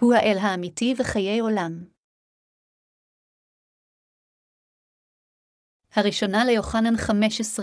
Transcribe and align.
הוא 0.00 0.14
האל 0.14 0.38
האמיתי 0.40 0.94
וחיי 0.98 1.40
עולם. 1.40 1.72
הראשונה 5.94 6.44
ליוחנן 6.44 6.94
5.20 6.94 7.62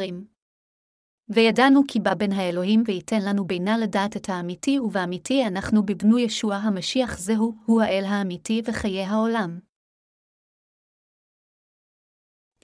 וידענו 1.30 1.82
כי 1.88 2.00
בא 2.00 2.14
בין 2.14 2.32
האלוהים 2.32 2.84
וייתן 2.86 3.22
לנו 3.30 3.46
בינה 3.48 3.78
לדעת 3.84 4.18
את 4.18 4.30
האמיתי, 4.30 4.80
ובאמיתי 4.80 5.44
אנחנו 5.48 5.86
בבנו 5.86 6.20
ישוע 6.20 6.56
המשיח 6.56 7.18
זהו, 7.20 7.54
הוא 7.66 7.82
האל 7.82 8.04
האמיתי 8.06 8.62
וחיי 8.66 9.04
העולם. 9.04 9.60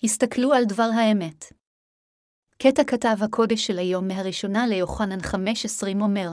הסתכלו 0.03 0.53
על 0.53 0.63
דבר 0.65 0.89
האמת. 0.99 1.45
קטע 2.57 2.83
כתב 2.83 3.17
הקודש 3.23 3.67
של 3.67 3.77
היום 3.77 4.07
מהראשונה 4.07 4.67
ליוחנן 4.67 5.19
5.20 5.19 6.01
אומר, 6.01 6.29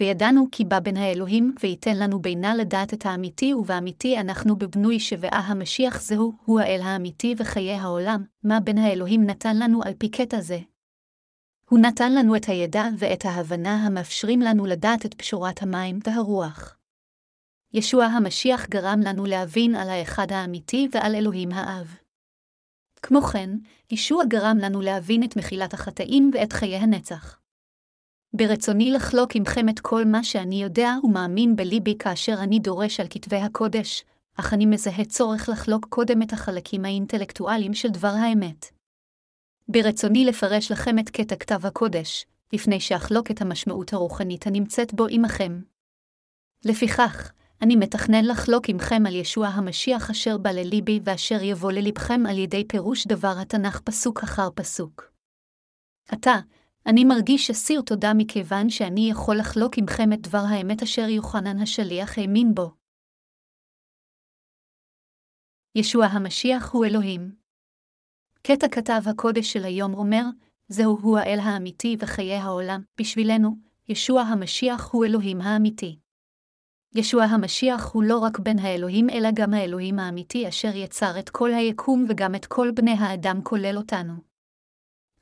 וידענו 0.00 0.46
כי 0.52 0.64
בא 0.64 0.80
בין 0.80 0.96
האלוהים, 0.96 1.54
וייתן 1.62 1.96
לנו 1.96 2.22
בינה 2.22 2.54
לדעת 2.54 2.94
את 2.94 3.06
האמיתי, 3.06 3.54
ובאמיתי 3.54 4.18
אנחנו 4.18 4.56
בבנוי 4.56 5.00
שבעה 5.00 5.40
המשיח 5.40 6.02
זהו, 6.02 6.32
הוא 6.44 6.60
האל 6.60 6.80
האמיתי 6.82 7.34
וחיי 7.38 7.74
העולם, 7.74 8.24
מה 8.44 8.60
בין 8.60 8.78
האלוהים 8.78 9.24
נתן 9.24 9.56
לנו 9.56 9.82
על 9.82 9.92
פי 9.98 10.08
קטע 10.08 10.40
זה. 10.40 10.58
הוא 11.68 11.78
נתן 11.78 12.14
לנו 12.14 12.36
את 12.36 12.44
הידע 12.44 12.84
ואת 12.98 13.24
ההבנה 13.24 13.86
המאפשרים 13.86 14.40
לנו 14.40 14.66
לדעת 14.66 15.06
את 15.06 15.14
פשורת 15.14 15.62
המים 15.62 15.98
והרוח. 16.04 16.76
ישוע 17.72 18.04
המשיח 18.04 18.66
גרם 18.66 19.00
לנו 19.00 19.26
להבין 19.26 19.74
על 19.74 19.88
האחד 19.88 20.32
האמיתי 20.32 20.88
ועל 20.92 21.14
אלוהים 21.14 21.52
האב. 21.52 21.96
כמו 23.02 23.22
כן, 23.22 23.50
ישוע 23.90 24.24
גרם 24.24 24.56
לנו 24.60 24.80
להבין 24.80 25.22
את 25.22 25.36
מחילת 25.36 25.74
החטאים 25.74 26.30
ואת 26.34 26.52
חיי 26.52 26.76
הנצח. 26.76 27.38
ברצוני 28.32 28.90
לחלוק 28.90 29.36
עמכם 29.36 29.68
את 29.68 29.80
כל 29.80 30.04
מה 30.04 30.24
שאני 30.24 30.62
יודע 30.62 30.90
ומאמין 31.04 31.56
בליבי 31.56 31.96
כאשר 31.98 32.34
אני 32.42 32.58
דורש 32.58 33.00
על 33.00 33.06
כתבי 33.10 33.36
הקודש, 33.36 34.04
אך 34.36 34.54
אני 34.54 34.66
מזהה 34.66 35.04
צורך 35.04 35.48
לחלוק 35.48 35.86
קודם 35.88 36.22
את 36.22 36.32
החלקים 36.32 36.84
האינטלקטואליים 36.84 37.74
של 37.74 37.88
דבר 37.88 38.08
האמת. 38.08 38.66
ברצוני 39.68 40.24
לפרש 40.24 40.72
לכם 40.72 40.98
את 40.98 41.10
קטע 41.10 41.36
כתב 41.36 41.66
הקודש, 41.66 42.26
לפני 42.52 42.80
שאחלוק 42.80 43.30
את 43.30 43.42
המשמעות 43.42 43.92
הרוחנית 43.92 44.46
הנמצאת 44.46 44.94
בו 44.94 45.06
עמכם. 45.10 45.60
לפיכך, 46.64 47.32
אני 47.62 47.76
מתכנן 47.76 48.24
לחלוק 48.24 48.68
עמכם 48.68 49.02
על 49.06 49.14
ישוע 49.14 49.46
המשיח 49.46 50.10
אשר 50.10 50.38
בא 50.38 50.50
לליבי 50.50 51.00
ואשר 51.02 51.42
יבוא 51.42 51.72
ללבכם 51.72 52.26
על 52.28 52.38
ידי 52.38 52.64
פירוש 52.68 53.06
דבר 53.06 53.34
התנ"ך 53.40 53.80
פסוק 53.80 54.22
אחר 54.22 54.48
פסוק. 54.54 55.12
עתה, 56.08 56.34
אני 56.90 57.04
מרגיש 57.04 57.50
אסיר 57.50 57.80
תודה 57.80 58.12
מכיוון 58.14 58.70
שאני 58.70 59.10
יכול 59.10 59.36
לחלוק 59.38 59.78
עמכם 59.78 60.12
את 60.12 60.20
דבר 60.20 60.42
האמת 60.48 60.82
אשר 60.82 61.08
יוחנן 61.08 61.62
השליח 61.62 62.18
האמין 62.18 62.54
בו. 62.54 62.70
ישוע 65.74 66.06
המשיח 66.06 66.70
הוא 66.72 66.84
אלוהים. 66.84 67.34
קטע 68.42 68.68
כתב 68.68 69.00
הקודש 69.10 69.52
של 69.52 69.64
היום 69.64 69.94
אומר, 69.94 70.22
זהו 70.68 70.98
הוא 71.02 71.18
האל 71.18 71.38
האמיתי 71.42 71.96
וחיי 72.00 72.34
העולם, 72.34 72.82
בשבילנו, 73.00 73.56
ישוע 73.88 74.20
המשיח 74.22 74.90
הוא 74.92 75.04
אלוהים 75.04 75.40
האמיתי. 75.40 75.98
ישוע 76.94 77.24
המשיח 77.24 77.92
הוא 77.92 78.02
לא 78.02 78.18
רק 78.18 78.38
בן 78.38 78.58
האלוהים, 78.58 79.10
אלא 79.10 79.28
גם 79.34 79.54
האלוהים 79.54 79.98
האמיתי 79.98 80.48
אשר 80.48 80.76
יצר 80.76 81.18
את 81.18 81.30
כל 81.30 81.50
היקום 81.54 82.04
וגם 82.08 82.34
את 82.34 82.46
כל 82.46 82.70
בני 82.74 82.94
האדם 82.98 83.40
כולל 83.42 83.76
אותנו. 83.76 84.27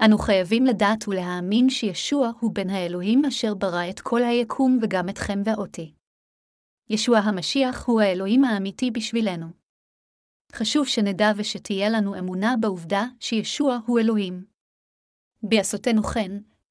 אנו 0.04 0.18
חייבים 0.18 0.66
לדעת 0.66 1.08
ולהאמין 1.08 1.70
שישוע 1.70 2.30
הוא 2.40 2.54
בן 2.54 2.70
האלוהים 2.70 3.24
אשר 3.24 3.54
ברא 3.54 3.90
את 3.90 4.00
כל 4.00 4.22
היקום 4.22 4.78
וגם 4.82 5.08
אתכם 5.08 5.42
ואותי. 5.44 5.92
ישוע 6.90 7.18
המשיח 7.18 7.86
הוא 7.86 8.00
האלוהים 8.00 8.44
האמיתי 8.44 8.90
בשבילנו. 8.90 9.46
חשוב 10.52 10.86
שנדע 10.86 11.32
ושתהיה 11.36 11.88
לנו 11.88 12.18
אמונה 12.18 12.54
בעובדה 12.60 13.04
שישוע 13.20 13.78
הוא 13.86 14.00
אלוהים. 14.00 14.44
בעשותנו 15.42 16.02
כן, 16.02 16.30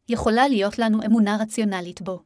יכולה 0.09 0.47
להיות 0.47 0.80
לנו 0.80 1.00
אמונה 1.06 1.38
רציונלית 1.42 2.02
בו. 2.02 2.24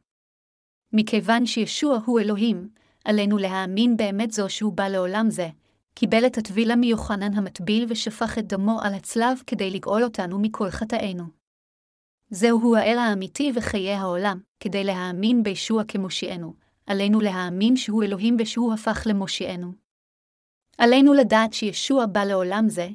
מכיוון 0.92 1.46
שישוע 1.46 1.98
הוא 2.06 2.20
אלוהים, 2.20 2.70
עלינו 3.04 3.38
להאמין 3.38 3.96
באמת 3.96 4.30
זו 4.30 4.48
שהוא 4.48 4.72
בא 4.72 4.88
לעולם 4.88 5.30
זה, 5.30 5.48
קיבל 5.94 6.26
את 6.26 6.38
הטבילה 6.38 6.76
מיוחנן 6.76 7.34
המטביל 7.34 7.86
ושפך 7.88 8.38
את 8.38 8.46
דמו 8.46 8.80
על 8.82 8.94
הצלב 8.94 9.42
כדי 9.46 9.70
לגאול 9.70 10.04
אותנו 10.04 10.38
מכל 10.38 10.70
חטאינו. 10.70 11.24
זהו 12.30 12.76
האל 12.76 12.98
האמיתי 12.98 13.52
וחיי 13.54 13.92
העולם, 13.94 14.40
כדי 14.60 14.84
להאמין 14.84 15.42
בישוע 15.42 15.84
כמושיענו, 15.88 16.54
עלינו 16.86 17.20
להאמין 17.20 17.76
שהוא 17.76 18.04
אלוהים 18.04 18.36
ושהוא 18.38 18.74
הפך 18.74 19.02
למושיענו. 19.06 19.72
עלינו 20.78 21.12
לדעת 21.12 21.52
שישוע 21.52 22.06
בא 22.06 22.24
לעולם 22.24 22.68
זה, 22.68 22.88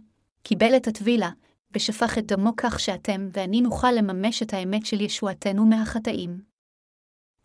קיבל 0.44 0.78
את 0.78 0.88
הטבילה, 0.88 1.30
ושפך 1.72 2.18
את 2.18 2.26
דמו 2.26 2.52
כך 2.58 2.80
שאתם 2.80 3.30
ואני 3.34 3.62
נוכל 3.62 3.92
לממש 3.92 4.44
את 4.44 4.54
האמת 4.54 4.86
של 4.86 5.02
ישועתנו 5.02 5.66
מהחטאים. 5.66 6.42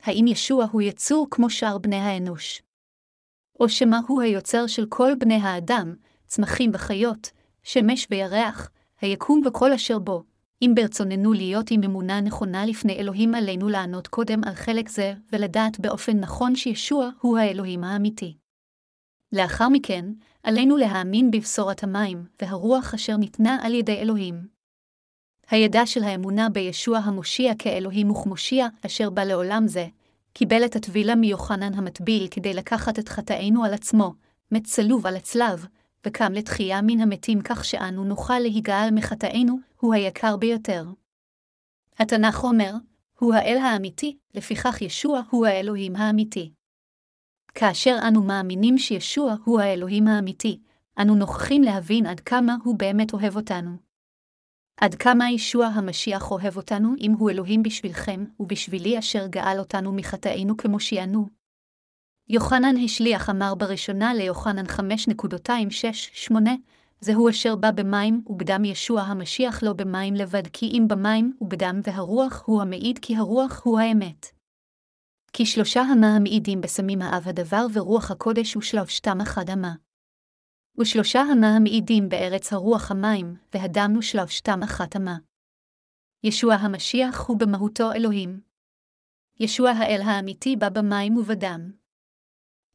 האם 0.02 0.26
ישוע 0.26 0.64
הוא 0.72 0.82
יצור 0.82 1.26
כמו 1.30 1.50
שאר 1.50 1.78
בני 1.78 1.96
האנוש? 1.96 2.62
או 3.60 3.68
שמא 3.68 3.98
הוא 4.06 4.22
היוצר 4.22 4.66
של 4.66 4.86
כל 4.88 5.12
בני 5.18 5.34
האדם, 5.34 5.94
צמחים 6.26 6.70
וחיות, 6.74 7.30
שמש 7.62 8.06
וירח, 8.10 8.70
היקום 9.00 9.42
וכל 9.46 9.72
אשר 9.72 9.98
בו, 9.98 10.24
אם 10.62 10.72
ברצוננו 10.74 11.32
להיות 11.32 11.70
עם 11.70 11.82
אמונה 11.82 12.20
נכונה 12.20 12.66
לפני 12.66 12.96
אלוהים 12.96 13.34
עלינו 13.34 13.68
לענות 13.68 14.08
קודם 14.08 14.44
על 14.44 14.54
חלק 14.54 14.88
זה, 14.88 15.14
ולדעת 15.32 15.80
באופן 15.80 16.20
נכון 16.20 16.56
שישוע 16.56 17.10
הוא 17.20 17.38
האלוהים 17.38 17.84
האמיתי. 17.84 18.36
לאחר 19.32 19.68
מכן, 19.68 20.04
עלינו 20.42 20.76
להאמין 20.76 21.30
בבשורת 21.30 21.82
המים 21.84 22.24
והרוח 22.42 22.94
אשר 22.94 23.16
ניתנה 23.16 23.58
על 23.62 23.74
ידי 23.74 23.96
אלוהים. 23.96 24.46
הידע 25.50 25.86
של 25.86 26.02
האמונה 26.02 26.48
בישוע 26.48 26.98
המושיע 26.98 27.52
כאלוהים 27.58 28.10
וכמושיע, 28.10 28.66
אשר 28.86 29.10
בא 29.10 29.24
לעולם 29.24 29.68
זה, 29.68 29.86
קיבל 30.32 30.64
את 30.64 30.76
הטבילה 30.76 31.14
מיוחנן 31.14 31.74
המטביל 31.74 32.28
כדי 32.30 32.54
לקחת 32.54 32.98
את 32.98 33.08
חטאינו 33.08 33.64
על 33.64 33.74
עצמו, 33.74 34.14
מת 34.52 34.64
צלוב 34.64 35.06
על 35.06 35.16
הצלב, 35.16 35.66
וקם 36.06 36.32
לתחייה 36.32 36.82
מן 36.82 37.00
המתים 37.00 37.40
כך 37.42 37.64
שאנו 37.64 38.04
נוכל 38.04 38.38
להיגאל 38.38 38.88
מחטאינו, 38.92 39.58
הוא 39.80 39.94
היקר 39.94 40.36
ביותר. 40.36 40.84
התנ"ך 41.98 42.44
אומר, 42.44 42.72
הוא 43.18 43.34
האל 43.34 43.56
האמיתי, 43.56 44.16
לפיכך 44.34 44.82
ישוע 44.82 45.22
הוא 45.30 45.46
האלוהים 45.46 45.96
האמיתי. 45.96 46.52
כאשר 47.54 47.96
אנו 48.08 48.22
מאמינים 48.22 48.78
שישוע 48.78 49.34
הוא 49.44 49.60
האלוהים 49.60 50.08
האמיתי, 50.08 50.60
אנו 50.98 51.14
נוכחים 51.14 51.62
להבין 51.62 52.06
עד 52.06 52.20
כמה 52.20 52.56
הוא 52.64 52.78
באמת 52.78 53.12
אוהב 53.12 53.36
אותנו. 53.36 53.89
עד 54.80 54.94
כמה 54.94 55.30
ישוע 55.30 55.66
המשיח 55.66 56.30
אוהב 56.30 56.56
אותנו 56.56 56.94
אם 57.00 57.12
הוא 57.12 57.30
אלוהים 57.30 57.62
בשבילכם, 57.62 58.24
ובשבילי 58.40 58.98
אשר 58.98 59.26
גאל 59.26 59.58
אותנו 59.58 59.92
מחטאינו 59.92 60.56
כמושיענו. 60.56 61.28
יוחנן 62.28 62.74
השליח 62.84 63.30
אמר 63.30 63.54
בראשונה 63.54 64.14
ליוחנן 64.14 64.66
5.26-8, 64.66 66.34
זהו 67.00 67.28
אשר 67.28 67.56
בא 67.56 67.70
במים 67.70 68.22
ובדם 68.26 68.64
ישוע 68.64 69.00
המשיח 69.00 69.62
לא 69.62 69.72
במים 69.72 70.14
לבד 70.14 70.46
כי 70.52 70.66
אם 70.66 70.84
במים 70.88 71.32
ובדם 71.40 71.80
והרוח 71.84 72.42
הוא 72.46 72.62
המעיד 72.62 72.98
כי 73.02 73.16
הרוח 73.16 73.60
הוא 73.64 73.80
האמת. 73.80 74.26
כי 75.32 75.46
שלושה 75.46 75.80
המה 75.80 76.16
המעידים 76.16 76.60
בסמים 76.60 77.02
האב 77.02 77.28
הדבר 77.28 77.66
ורוח 77.72 78.10
הקודש 78.10 78.56
ושלושתם 78.56 79.20
אחד 79.20 79.50
המה. 79.50 79.72
ושלושה 80.80 81.20
המה 81.20 81.56
המעידים 81.56 82.08
בארץ 82.08 82.52
הרוח 82.52 82.90
המים, 82.90 83.36
והדם 83.54 83.96
ושלושתם 83.98 84.62
אחת 84.62 84.96
המה. 84.96 85.16
ישוע 86.24 86.54
המשיח 86.54 87.20
הוא 87.26 87.38
במהותו 87.38 87.92
אלוהים. 87.92 88.40
ישוע 89.40 89.70
האל 89.70 90.00
האמיתי 90.04 90.56
בא 90.56 90.68
במים 90.68 91.16
ובדם. 91.16 91.72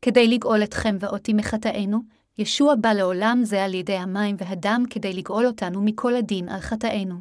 כדי 0.01 0.27
לגאול 0.27 0.63
אתכם 0.63 0.95
ואותי 0.99 1.33
מחטאינו, 1.33 1.99
ישוע 2.37 2.75
בא 2.81 2.93
לעולם 2.93 3.39
זה 3.43 3.63
על 3.63 3.73
ידי 3.73 3.97
המים 3.97 4.35
והדם 4.39 4.83
כדי 4.89 5.13
לגאול 5.13 5.45
אותנו 5.45 5.81
מכל 5.85 6.15
הדין 6.15 6.49
על 6.49 6.59
חטאינו. 6.59 7.15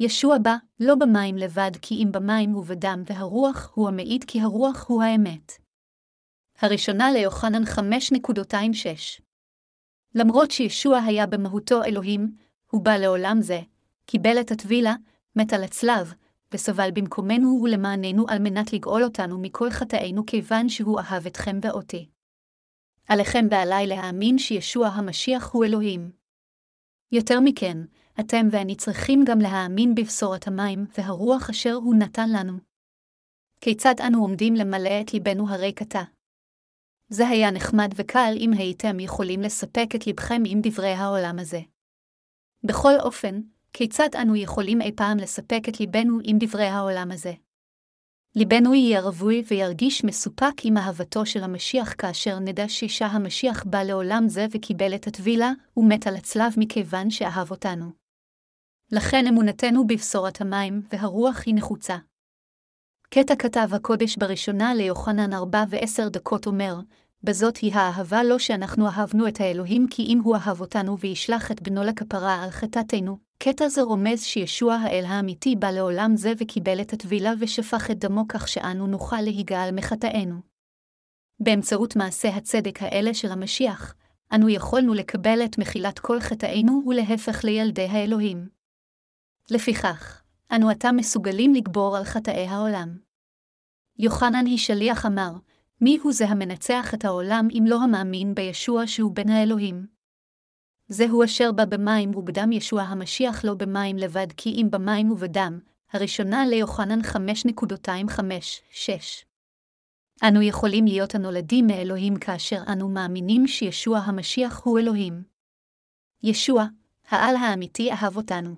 ישוע 0.00 0.38
בא 0.38 0.56
לא 0.80 0.94
במים 0.94 1.36
לבד 1.36 1.70
כי 1.82 1.94
אם 1.94 2.12
במים 2.12 2.56
ובדם 2.56 3.02
והרוח 3.06 3.70
הוא 3.74 3.88
המעיד 3.88 4.24
כי 4.24 4.40
הרוח 4.40 4.84
הוא 4.88 5.02
האמת. 5.02 5.52
הראשונה 6.60 7.12
ליוחנן 7.12 7.62
5.26 7.62 9.23
למרות 10.14 10.50
שישוע 10.50 10.98
היה 10.98 11.26
במהותו 11.26 11.84
אלוהים, 11.84 12.36
הוא 12.70 12.80
בא 12.80 12.96
לעולם 12.96 13.42
זה, 13.42 13.60
קיבל 14.06 14.40
את 14.40 14.50
הטבילה, 14.50 14.94
מת 15.36 15.52
על 15.52 15.64
הצלב, 15.64 16.14
וסבל 16.52 16.90
במקומנו 16.94 17.60
ולמעננו 17.62 18.26
על 18.28 18.38
מנת 18.38 18.72
לגאול 18.72 19.04
אותנו 19.04 19.38
מכל 19.38 19.70
חטאינו 19.70 20.26
כיוון 20.26 20.68
שהוא 20.68 21.00
אהב 21.00 21.26
אתכם 21.26 21.58
ואותי. 21.62 22.08
עליכם 23.08 23.46
ועליי 23.50 23.86
להאמין 23.86 24.38
שישוע 24.38 24.88
המשיח 24.88 25.50
הוא 25.52 25.64
אלוהים. 25.64 26.10
יותר 27.12 27.40
מכן, 27.40 27.78
אתם 28.20 28.46
ואני 28.50 28.76
צריכים 28.76 29.24
גם 29.26 29.38
להאמין 29.38 29.94
בבשורת 29.94 30.46
המים 30.48 30.86
והרוח 30.98 31.50
אשר 31.50 31.72
הוא 31.72 31.94
נתן 31.94 32.30
לנו. 32.30 32.58
כיצד 33.60 33.94
אנו 34.06 34.20
עומדים 34.22 34.54
למלא 34.54 35.00
את 35.00 35.12
ליבנו 35.12 35.48
הרי 35.48 35.72
קטע? 35.72 36.02
זה 37.08 37.28
היה 37.28 37.50
נחמד 37.50 37.88
וקל 37.96 38.34
אם 38.36 38.52
הייתם 38.52 39.00
יכולים 39.00 39.40
לספק 39.40 39.86
את 39.94 40.06
לבכם 40.06 40.42
עם 40.46 40.58
דברי 40.62 40.92
העולם 40.92 41.38
הזה. 41.38 41.60
בכל 42.64 42.92
אופן, 43.00 43.40
כיצד 43.72 44.08
אנו 44.22 44.36
יכולים 44.36 44.82
אי 44.82 44.92
פעם 44.96 45.18
לספק 45.18 45.62
את 45.68 45.80
ליבנו 45.80 46.18
עם 46.24 46.36
דברי 46.40 46.66
העולם 46.66 47.10
הזה? 47.12 47.32
ליבנו 48.36 48.74
יהיה 48.74 49.00
רווי 49.00 49.42
וירגיש 49.48 50.04
מסופק 50.04 50.54
עם 50.64 50.76
אהבתו 50.76 51.26
של 51.26 51.42
המשיח 51.42 51.94
כאשר 51.98 52.38
נדע 52.38 52.68
שאישה 52.68 53.06
המשיח 53.06 53.64
בא 53.64 53.82
לעולם 53.82 54.28
זה 54.28 54.46
וקיבל 54.50 54.94
את 54.94 55.06
הטבילה, 55.06 55.52
ומת 55.76 56.06
על 56.06 56.16
הצלב 56.16 56.52
מכיוון 56.56 57.10
שאהב 57.10 57.50
אותנו. 57.50 57.86
לכן 58.92 59.26
אמונתנו 59.26 59.86
בבשורת 59.86 60.40
המים 60.40 60.82
והרוח 60.92 61.42
היא 61.46 61.54
נחוצה. 61.54 61.96
קטע 63.14 63.34
כתב 63.36 63.68
הקודש 63.72 64.16
בראשונה 64.16 64.74
ליוחנן 64.74 65.32
ארבע 65.32 65.64
ועשר 65.68 66.08
דקות 66.08 66.46
אומר, 66.46 66.76
בזאת 67.22 67.56
היא 67.56 67.74
האהבה 67.74 68.22
לא 68.22 68.38
שאנחנו 68.38 68.88
אהבנו 68.88 69.28
את 69.28 69.40
האלוהים 69.40 69.86
כי 69.90 70.02
אם 70.02 70.20
הוא 70.24 70.36
אהב 70.36 70.60
אותנו 70.60 70.98
וישלח 70.98 71.50
את 71.50 71.62
בנו 71.62 71.82
לכפרה 71.82 72.42
על 72.42 72.50
חטאתנו. 72.50 73.18
קטע 73.38 73.68
זה 73.68 73.82
רומז 73.82 74.22
שישוע 74.22 74.74
האל 74.74 75.04
האמיתי 75.04 75.56
בא 75.56 75.70
לעולם 75.70 76.16
זה 76.16 76.32
וקיבל 76.38 76.80
את 76.80 76.92
הטבילה 76.92 77.32
ושפך 77.40 77.90
את 77.90 77.98
דמו 77.98 78.28
כך 78.28 78.48
שאנו 78.48 78.86
נוכל 78.86 79.20
להיגאל 79.20 79.70
מחטאינו. 79.72 80.36
באמצעות 81.40 81.96
מעשי 81.96 82.28
הצדק 82.28 82.82
האלה 82.82 83.14
של 83.14 83.32
המשיח, 83.32 83.94
אנו 84.34 84.48
יכולנו 84.48 84.94
לקבל 84.94 85.44
את 85.44 85.58
מחילת 85.58 85.98
כל 85.98 86.20
חטאינו 86.20 86.82
ולהפך 86.86 87.44
לילדי 87.44 87.86
האלוהים. 87.86 88.48
לפיכך, 89.50 90.22
אנו 90.52 90.70
עתה 90.70 90.92
מסוגלים 90.92 91.54
לגבור 91.54 91.96
על 91.96 92.04
חטאי 92.04 92.46
העולם. 92.46 93.03
יוחנן 93.98 94.46
היא 94.46 94.58
שליח 94.58 95.06
אמר, 95.06 95.30
מי 95.80 95.98
הוא 96.02 96.12
זה 96.12 96.28
המנצח 96.28 96.94
את 96.94 97.04
העולם 97.04 97.48
אם 97.50 97.64
לא 97.66 97.82
המאמין 97.82 98.34
בישוע 98.34 98.86
שהוא 98.86 99.14
בן 99.14 99.28
האלוהים? 99.28 99.86
זהו 100.88 101.24
אשר 101.24 101.52
בא 101.52 101.64
במים 101.64 102.14
ובדם 102.14 102.52
ישוע 102.52 102.82
המשיח 102.82 103.44
לא 103.44 103.54
במים 103.54 103.96
לבד 103.96 104.26
כי 104.36 104.50
אם 104.50 104.68
במים 104.70 105.10
ובדם, 105.12 105.60
הראשונה 105.92 106.46
ליוחנן 106.46 107.00
5.25-6. 107.00 107.10
אנו 110.28 110.42
יכולים 110.42 110.84
להיות 110.84 111.14
הנולדים 111.14 111.66
מאלוהים 111.66 112.16
כאשר 112.16 112.62
אנו 112.72 112.88
מאמינים 112.88 113.46
שישוע 113.46 113.98
המשיח 113.98 114.60
הוא 114.64 114.78
אלוהים. 114.78 115.22
ישוע, 116.22 116.64
העל 117.08 117.36
האמיתי 117.36 117.92
אהב 117.92 118.16
אותנו. 118.16 118.54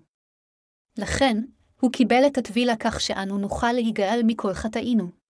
לכן, 0.98 1.42
הוא 1.80 1.92
קיבל 1.92 2.26
את 2.26 2.38
הטבילה 2.38 2.76
כך 2.76 3.00
שאנו 3.00 3.38
נוכל 3.38 3.72
להיגאל 3.72 4.20
מכל 4.24 4.54
חטאינו. 4.54 5.25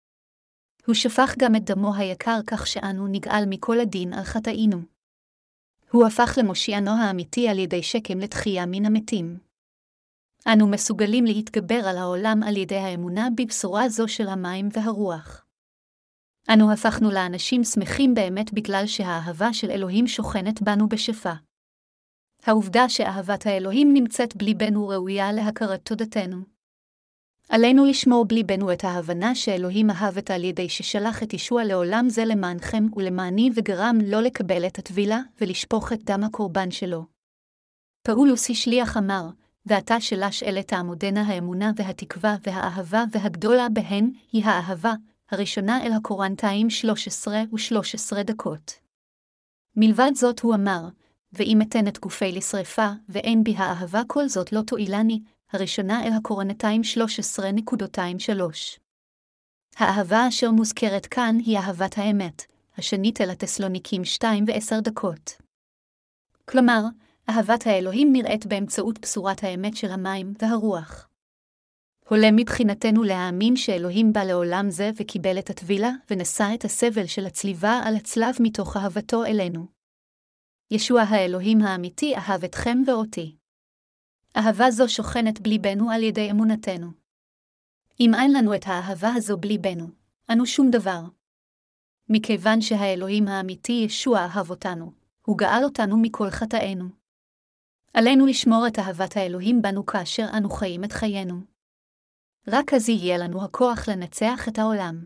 הוא 0.86 0.94
שפך 0.94 1.34
גם 1.38 1.56
את 1.56 1.64
דמו 1.64 1.94
היקר 1.94 2.40
כך 2.46 2.66
שאנו 2.66 3.06
נגאל 3.08 3.44
מכל 3.48 3.80
הדין 3.80 4.12
על 4.12 4.24
חטאינו. 4.24 4.78
הוא 5.90 6.06
הפך 6.06 6.38
למושיענו 6.38 6.90
האמיתי 6.90 7.48
על 7.48 7.58
ידי 7.58 7.82
שקם 7.82 8.18
לתחייה 8.18 8.66
מן 8.66 8.86
המתים. 8.86 9.38
אנו 10.52 10.66
מסוגלים 10.66 11.24
להתגבר 11.24 11.88
על 11.88 11.96
העולם 11.96 12.42
על 12.42 12.56
ידי 12.56 12.76
האמונה 12.76 13.28
בבשורה 13.36 13.88
זו 13.88 14.08
של 14.08 14.28
המים 14.28 14.68
והרוח. 14.72 15.46
אנו 16.54 16.72
הפכנו 16.72 17.10
לאנשים 17.10 17.64
שמחים 17.64 18.14
באמת 18.14 18.52
בגלל 18.52 18.86
שהאהבה 18.86 19.52
של 19.52 19.70
אלוהים 19.70 20.06
שוכנת 20.06 20.62
בנו 20.62 20.88
בשפע. 20.88 21.32
העובדה 22.42 22.88
שאהבת 22.88 23.46
האלוהים 23.46 23.92
נמצאת 23.92 24.36
בליבנו 24.36 24.88
ראויה 24.88 25.32
להכרת 25.32 25.84
תודתנו. 25.84 26.55
עלינו 27.48 27.84
לשמור 27.84 28.24
בליבנו 28.24 28.72
את 28.72 28.84
ההבנה 28.84 29.34
שאלוהים 29.34 29.90
אהבת 29.90 30.30
על 30.30 30.44
ידי 30.44 30.68
ששלח 30.68 31.22
את 31.22 31.34
ישוע 31.34 31.64
לעולם 31.64 32.08
זה 32.08 32.24
למענכם 32.24 32.86
ולמעני 32.96 33.50
וגרם 33.54 33.98
לא 34.06 34.20
לקבל 34.22 34.66
את 34.66 34.78
הטבילה 34.78 35.20
ולשפוך 35.40 35.92
את 35.92 36.04
דם 36.04 36.24
הקורבן 36.24 36.70
שלו. 36.70 37.04
פאולוס 38.02 38.50
השליח 38.50 38.96
אמר, 38.96 39.28
ועתה 39.66 40.00
שלש 40.00 40.42
אלה 40.42 40.62
תעמודנה 40.62 41.22
האמונה 41.22 41.70
והתקווה 41.76 42.36
והאהבה 42.46 43.04
והגדולה 43.12 43.68
בהן 43.68 44.10
היא 44.32 44.44
האהבה, 44.44 44.94
הראשונה 45.30 45.86
אל 45.86 45.92
הקורנטיים 45.92 46.70
13 46.70 47.42
ו-13 47.52 48.22
דקות. 48.22 48.72
מלבד 49.76 50.10
זאת 50.14 50.40
הוא 50.40 50.54
אמר, 50.54 50.88
ואם 51.32 51.62
אתן 51.62 51.88
את 51.88 51.98
גופי 51.98 52.32
לשרפה, 52.32 52.88
ואין 53.08 53.44
בי 53.44 53.54
האהבה 53.56 54.02
כל 54.06 54.28
זאת 54.28 54.52
לא 54.52 54.60
תועילני, 54.60 55.20
הראשונה 55.52 56.06
אל 56.06 56.12
הקורנתיים 56.12 56.80
13.23. 56.80 58.78
האהבה 59.76 60.28
אשר 60.28 60.50
מוזכרת 60.50 61.06
כאן 61.06 61.36
היא 61.38 61.58
אהבת 61.58 61.98
האמת, 61.98 62.42
השנית 62.78 63.20
אל 63.20 63.30
התסלוניקים 63.30 64.04
2 64.04 64.44
ו-10 64.48 64.80
דקות. 64.80 65.32
כלומר, 66.44 66.80
אהבת 67.30 67.66
האלוהים 67.66 68.12
נראית 68.12 68.46
באמצעות 68.46 68.98
בשורת 69.00 69.44
האמת 69.44 69.76
של 69.76 69.90
המים 69.90 70.34
והרוח. 70.42 71.08
הולם 72.08 72.36
מבחינתנו 72.36 73.02
להאמין 73.02 73.56
שאלוהים 73.56 74.12
בא 74.12 74.24
לעולם 74.24 74.70
זה 74.70 74.90
וקיבל 74.96 75.38
את 75.38 75.50
הטבילה, 75.50 75.90
ונשא 76.10 76.44
את 76.54 76.64
הסבל 76.64 77.06
של 77.06 77.26
הצליבה 77.26 77.80
על 77.84 77.96
הצלב 77.96 78.34
מתוך 78.40 78.76
אהבתו 78.76 79.24
אלינו. 79.24 79.66
ישוע 80.70 81.00
האלוהים 81.02 81.62
האמיתי 81.62 82.14
אהב 82.16 82.44
אתכם 82.44 82.78
ואותי. 82.86 83.35
אהבה 84.36 84.70
זו 84.70 84.88
שוכנת 84.88 85.40
בליבנו 85.40 85.90
על 85.90 86.02
ידי 86.02 86.30
אמונתנו. 86.30 86.90
אם 88.00 88.14
אין 88.14 88.32
לנו 88.32 88.54
את 88.54 88.62
האהבה 88.66 89.14
הזו 89.14 89.36
בליבנו, 89.36 89.86
אנו 90.32 90.46
שום 90.46 90.70
דבר. 90.70 91.00
מכיוון 92.08 92.60
שהאלוהים 92.60 93.28
האמיתי 93.28 93.72
ישוע 93.72 94.18
אהב 94.18 94.50
אותנו, 94.50 94.92
הוא 95.26 95.38
גאל 95.38 95.64
אותנו 95.64 95.96
מכל 95.96 96.30
חטאינו. 96.30 96.84
עלינו 97.94 98.26
לשמור 98.26 98.66
את 98.66 98.78
אהבת 98.78 99.16
האלוהים 99.16 99.62
בנו 99.62 99.86
כאשר 99.86 100.26
אנו 100.36 100.50
חיים 100.50 100.84
את 100.84 100.92
חיינו. 100.92 101.40
רק 102.48 102.74
אז 102.74 102.88
יהיה 102.88 103.18
לנו 103.18 103.44
הכוח 103.44 103.88
לנצח 103.88 104.48
את 104.48 104.58
העולם. 104.58 105.04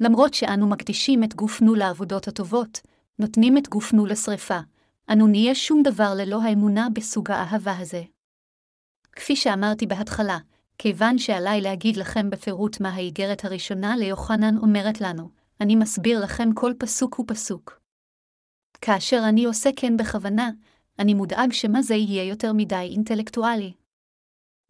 למרות 0.00 0.34
שאנו 0.34 0.68
מקדישים 0.68 1.24
את 1.24 1.34
גופנו 1.34 1.74
לעבודות 1.74 2.28
הטובות, 2.28 2.80
נותנים 3.18 3.58
את 3.58 3.68
גופנו 3.68 4.06
לשרפה, 4.06 4.58
אנו 5.12 5.26
נהיה 5.26 5.54
שום 5.54 5.82
דבר 5.82 6.14
ללא 6.16 6.42
האמונה 6.42 6.88
בסוג 6.94 7.30
האהבה 7.30 7.78
הזה. 7.78 8.02
כפי 9.16 9.36
שאמרתי 9.36 9.86
בהתחלה, 9.86 10.38
כיוון 10.78 11.18
שעליי 11.18 11.60
להגיד 11.60 11.96
לכם 11.96 12.30
בפירוט 12.30 12.80
מה 12.80 12.88
האיגרת 12.88 13.44
הראשונה 13.44 13.96
ליוחנן 13.96 14.56
אומרת 14.56 15.00
לנו, 15.00 15.28
אני 15.60 15.76
מסביר 15.76 16.20
לכם 16.24 16.52
כל 16.54 16.72
פסוק 16.78 17.18
ופסוק. 17.18 17.80
כאשר 18.80 19.20
אני 19.28 19.44
עושה 19.44 19.70
כן 19.76 19.96
בכוונה, 19.96 20.50
אני 20.98 21.14
מודאג 21.14 21.52
שמה 21.52 21.82
זה 21.82 21.94
יהיה 21.94 22.24
יותר 22.24 22.52
מדי 22.52 22.88
אינטלקטואלי. 22.90 23.72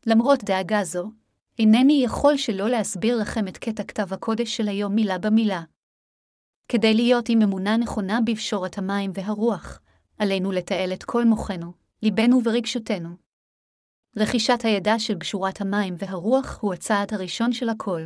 למרות 0.07 0.45
דאגה 0.45 0.85
זו, 0.85 1.11
אינני 1.59 2.03
יכול 2.05 2.37
שלא 2.37 2.69
להסביר 2.69 3.17
לכם 3.17 3.49
את 3.49 3.59
קטע 3.59 3.83
כתב 3.85 4.13
הקודש 4.13 4.57
של 4.57 4.69
היום 4.69 4.95
מילה 4.95 5.19
במילה. 5.19 5.63
כדי 6.69 6.95
להיות 6.95 7.29
עם 7.29 7.43
אמונה 7.43 7.77
נכונה 7.77 8.19
בפשורת 8.27 8.79
המים 8.79 9.11
והרוח, 9.15 9.81
עלינו 10.19 10.53
לתעל 10.53 10.93
את 10.93 11.05
כל 11.05 11.25
מוחנו, 11.25 11.73
ליבנו 12.03 12.41
ורגשותינו. 12.45 13.09
רכישת 14.17 14.65
הידע 14.65 14.99
של 14.99 15.15
גשורת 15.15 15.61
המים 15.61 15.95
והרוח 15.99 16.59
הוא 16.61 16.75
הצעד 16.75 17.15
הראשון 17.15 17.53
של 17.53 17.69
הכל. 17.69 18.03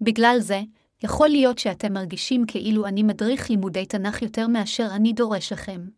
בגלל 0.00 0.36
זה, 0.40 0.60
יכול 1.04 1.28
להיות 1.28 1.58
שאתם 1.58 1.92
מרגישים 1.92 2.44
כאילו 2.46 2.86
אני 2.86 3.02
מדריך 3.02 3.50
לימודי 3.50 3.86
תנ"ך 3.86 4.22
יותר 4.22 4.48
מאשר 4.48 4.88
אני 4.92 5.12
דורש 5.12 5.52
לכם. 5.52 5.88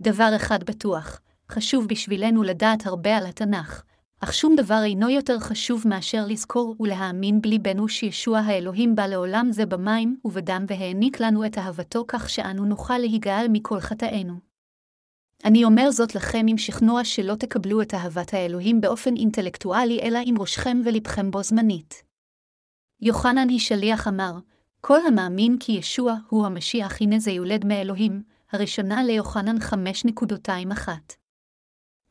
דבר 0.00 0.32
אחד 0.36 0.64
בטוח, 0.64 1.20
חשוב 1.50 1.88
בשבילנו 1.88 2.42
לדעת 2.42 2.86
הרבה 2.86 3.16
על 3.16 3.26
התנ"ך, 3.26 3.82
אך 4.20 4.34
שום 4.34 4.56
דבר 4.56 4.82
אינו 4.84 5.10
יותר 5.10 5.38
חשוב 5.40 5.82
מאשר 5.88 6.24
לזכור 6.26 6.76
ולהאמין 6.80 7.40
בליבנו 7.40 7.88
שישוע 7.88 8.38
האלוהים 8.38 8.94
בא 8.94 9.06
לעולם 9.06 9.48
זה 9.50 9.66
במים 9.66 10.16
ובדם 10.24 10.64
והעניק 10.68 11.20
לנו 11.20 11.46
את 11.46 11.58
אהבתו 11.58 12.04
כך 12.08 12.30
שאנו 12.30 12.64
נוכל 12.64 12.98
להיגאל 12.98 13.46
מכל 13.52 13.80
חטאינו. 13.80 14.51
אני 15.44 15.64
אומר 15.64 15.90
זאת 15.90 16.14
לכם 16.14 16.46
עם 16.48 16.58
שכנוע 16.58 17.04
שלא 17.04 17.34
תקבלו 17.34 17.82
את 17.82 17.94
אהבת 17.94 18.34
האלוהים 18.34 18.80
באופן 18.80 19.16
אינטלקטואלי, 19.16 20.00
אלא 20.00 20.18
עם 20.26 20.40
ראשכם 20.40 20.80
ולבכם 20.84 21.30
בו 21.30 21.42
זמנית. 21.42 22.02
יוחנן 23.00 23.48
היא 23.48 23.58
שליח 23.58 24.08
אמר, 24.08 24.32
כל 24.80 25.06
המאמין 25.06 25.56
כי 25.60 25.72
ישוע 25.72 26.14
הוא 26.28 26.46
המשיח 26.46 27.00
הנה 27.00 27.18
זה 27.18 27.30
יולד 27.30 27.64
מאלוהים, 27.64 28.22
הראשונה 28.52 29.04
ליוחנן 29.04 29.56
5.21. 29.56 30.88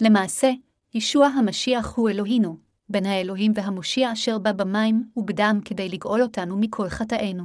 למעשה, 0.01 0.51
ישוע 0.93 1.27
המשיח 1.27 1.93
הוא 1.95 2.09
אלוהינו, 2.09 2.57
בין 2.89 3.05
האלוהים 3.05 3.51
והמושיע 3.55 4.13
אשר 4.13 4.37
בא 4.37 4.51
במים 4.51 5.09
ובדם 5.17 5.59
כדי 5.65 5.89
לגאול 5.89 6.21
אותנו 6.21 6.57
מכל 6.57 6.89
חטאינו. 6.89 7.43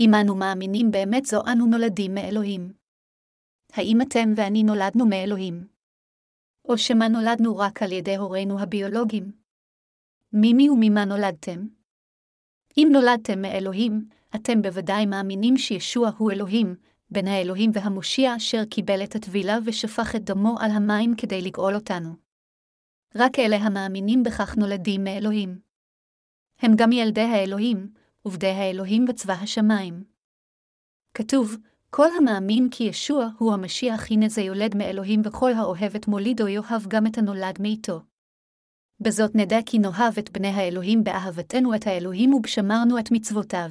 אם 0.00 0.14
אנו 0.14 0.34
מאמינים 0.34 0.90
באמת 0.90 1.24
זו 1.24 1.42
אנו 1.52 1.66
נולדים 1.66 2.14
מאלוהים. 2.14 2.85
האם 3.72 4.02
אתם 4.02 4.32
ואני 4.36 4.62
נולדנו 4.62 5.06
מאלוהים? 5.06 5.66
או 6.64 6.78
שמא 6.78 7.04
נולדנו 7.04 7.56
רק 7.56 7.82
על 7.82 7.92
ידי 7.92 8.16
הורינו 8.16 8.60
הביולוגיים? 8.60 9.32
ממי 10.32 10.70
וממה 10.70 11.04
נולדתם? 11.04 11.66
אם 12.76 12.88
נולדתם 12.92 13.42
מאלוהים, 13.42 14.08
אתם 14.34 14.62
בוודאי 14.62 15.06
מאמינים 15.06 15.56
שישוע 15.56 16.10
הוא 16.18 16.32
אלוהים, 16.32 16.74
בן 17.10 17.26
האלוהים 17.26 17.70
והמושיע 17.74 18.36
אשר 18.36 18.64
קיבל 18.64 19.04
את 19.04 19.14
הטבילה 19.14 19.58
ושפך 19.64 20.16
את 20.16 20.24
דמו 20.24 20.56
על 20.60 20.70
המים 20.70 21.14
כדי 21.16 21.42
לגאול 21.42 21.74
אותנו. 21.74 22.16
רק 23.14 23.38
אלה 23.38 23.56
המאמינים 23.56 24.22
בכך 24.22 24.56
נולדים 24.56 25.04
מאלוהים. 25.04 25.58
הם 26.58 26.72
גם 26.76 26.92
ילדי 26.92 27.20
האלוהים, 27.20 27.92
עובדי 28.22 28.50
האלוהים 28.50 29.04
בצבא 29.04 29.32
השמיים. 29.32 30.04
כתוב, 31.14 31.56
כל 31.90 32.08
המאמין 32.16 32.68
כי 32.70 32.84
ישוע 32.84 33.28
הוא 33.38 33.52
המשיח 33.52 34.10
הנה 34.10 34.28
זה 34.28 34.40
יולד 34.40 34.76
מאלוהים 34.76 35.22
וכל 35.24 35.52
האוהב 35.52 35.94
את 35.94 36.08
מולידו 36.08 36.48
יאהב 36.48 36.86
גם 36.88 37.06
את 37.06 37.18
הנולד 37.18 37.60
מאיתו. 37.60 38.00
בזאת 39.00 39.34
נדע 39.34 39.58
כי 39.66 39.78
נאהב 39.78 40.18
את 40.18 40.30
בני 40.30 40.48
האלוהים 40.48 41.04
באהבתנו 41.04 41.74
את 41.74 41.86
האלוהים 41.86 42.34
ובשמרנו 42.34 42.98
את 42.98 43.10
מצוותיו. 43.10 43.70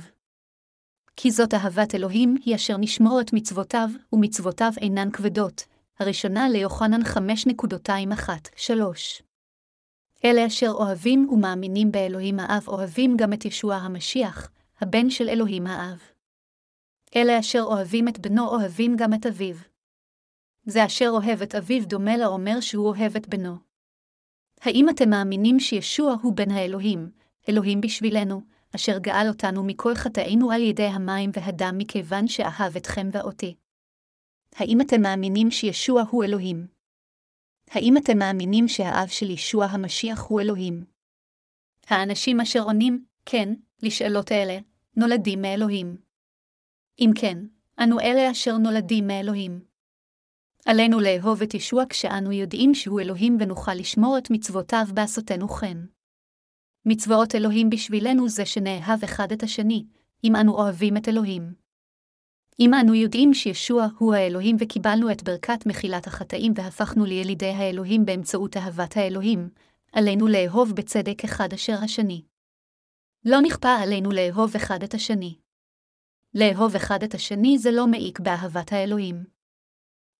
כי 1.16 1.32
זאת 1.32 1.54
אהבת 1.54 1.96
אלוהים 1.96 2.36
היא 2.46 2.56
אשר 2.56 2.78
נשמור 2.78 3.22
את 3.22 3.34
מצוותיו, 3.34 3.90
ומצוותיו 4.14 4.72
אינן 4.82 5.12
כבדות. 5.12 5.66
הראשונה 6.00 6.50
ליוחנן 6.50 7.02
5.21-3 7.02 8.70
אלה 10.26 10.48
אשר 10.48 10.72
אוהבים 10.72 11.30
ומאמינים 11.32 11.92
באלוהים 11.92 12.40
האב 12.40 12.68
אוהבים 12.68 13.18
גם 13.18 13.34
את 13.34 13.46
ישוע 13.46 13.76
המשיח, 13.76 14.50
הבן 14.82 15.10
של 15.10 15.30
אלוהים 15.30 15.68
האב. 15.68 16.15
אלה 17.16 17.40
אשר 17.40 17.62
אוהבים 17.62 18.08
את 18.08 18.20
בנו 18.20 18.48
אוהבים 18.48 18.96
גם 18.98 19.14
את 19.14 19.26
אביו. 19.26 19.56
זה 20.66 20.86
אשר 20.86 21.10
אוהב 21.10 21.42
את 21.42 21.56
אביו 21.56 21.88
דומה 21.88 22.18
לאומר 22.18 22.60
שהוא 22.60 22.88
אוהב 22.88 23.16
את 23.16 23.28
בנו. 23.28 23.56
האם 24.62 24.90
אתם 24.90 25.10
מאמינים 25.10 25.60
שישוע 25.60 26.16
הוא 26.22 26.34
בן 26.36 26.52
האלוהים, 26.52 27.12
אלוהים 27.50 27.82
בשבילנו, 27.82 28.42
אשר 28.76 28.98
גאל 28.98 29.28
אותנו 29.28 29.64
מכל 29.64 29.96
חטאינו 29.96 30.52
על 30.52 30.62
ידי 30.62 30.86
המים 30.86 31.32
והדם 31.34 31.78
מכיוון 31.78 32.28
שאהב 32.28 32.76
אתכם 32.76 33.10
ואותי? 33.12 33.56
האם 34.56 34.82
אתם 34.82 35.02
מאמינים 35.02 35.52
שישוע 35.52 36.04
הוא 36.10 36.24
אלוהים? 36.24 36.68
האם 37.70 37.98
אתם 37.98 38.18
מאמינים 38.18 38.68
שהאב 38.68 39.08
של 39.08 39.30
ישוע 39.30 39.66
המשיח 39.66 40.24
הוא 40.24 40.42
אלוהים? 40.42 40.86
האנשים 41.88 42.42
אשר 42.42 42.64
עונים, 42.64 43.06
כן, 43.26 43.54
לשאלות 43.84 44.32
אלה, 44.32 44.58
נולדים 44.96 45.42
מאלוהים. 45.42 46.05
אם 47.00 47.12
כן, 47.16 47.38
אנו 47.80 48.00
אלה 48.00 48.32
אשר 48.32 48.58
נולדים 48.58 49.08
מאלוהים. 49.08 49.66
עלינו 50.66 51.00
לאהוב 51.00 51.42
את 51.42 51.54
ישוע 51.54 51.84
כשאנו 51.90 52.32
יודעים 52.32 52.74
שהוא 52.74 53.02
אלוהים 53.02 53.38
ונוכל 53.40 53.74
לשמור 53.74 54.18
את 54.18 54.32
מצוותיו 54.32 54.86
בעשותנו 54.94 55.48
כן. 55.50 55.78
מצוות 56.86 57.36
אלוהים 57.36 57.70
בשבילנו 57.70 58.30
זה 58.30 58.46
שנאהב 58.46 59.04
אחד 59.04 59.32
את 59.32 59.44
השני, 59.44 59.86
אם 60.24 60.36
אנו 60.36 60.54
אוהבים 60.54 60.98
את 60.98 61.08
אלוהים. 61.08 61.54
אם 62.60 62.74
אנו 62.74 62.96
יודעים 62.96 63.34
שישוע 63.34 63.88
הוא 63.98 64.14
האלוהים 64.16 64.56
וקיבלנו 64.60 65.12
את 65.12 65.24
ברכת 65.24 65.66
מחילת 65.66 66.08
החטאים 66.08 66.54
והפכנו 66.56 67.06
לילידי 67.06 67.50
האלוהים 67.50 68.06
באמצעות 68.06 68.58
אהבת 68.58 68.98
האלוהים, 68.98 69.50
עלינו 69.92 70.28
לאהוב 70.28 70.74
בצדק 70.76 71.24
אחד 71.24 71.54
אשר 71.54 71.76
השני. 71.84 72.22
לא 73.26 73.42
נכפה 73.42 73.76
עלינו 73.76 74.12
לאהוב 74.12 74.56
אחד 74.56 74.84
את 74.84 74.94
השני. 74.94 75.45
לאהוב 76.36 76.76
אחד 76.76 77.04
את 77.04 77.14
השני 77.14 77.58
זה 77.58 77.72
לא 77.72 77.88
מעיק 77.88 78.20
באהבת 78.20 78.74
האלוהים. 78.74 79.24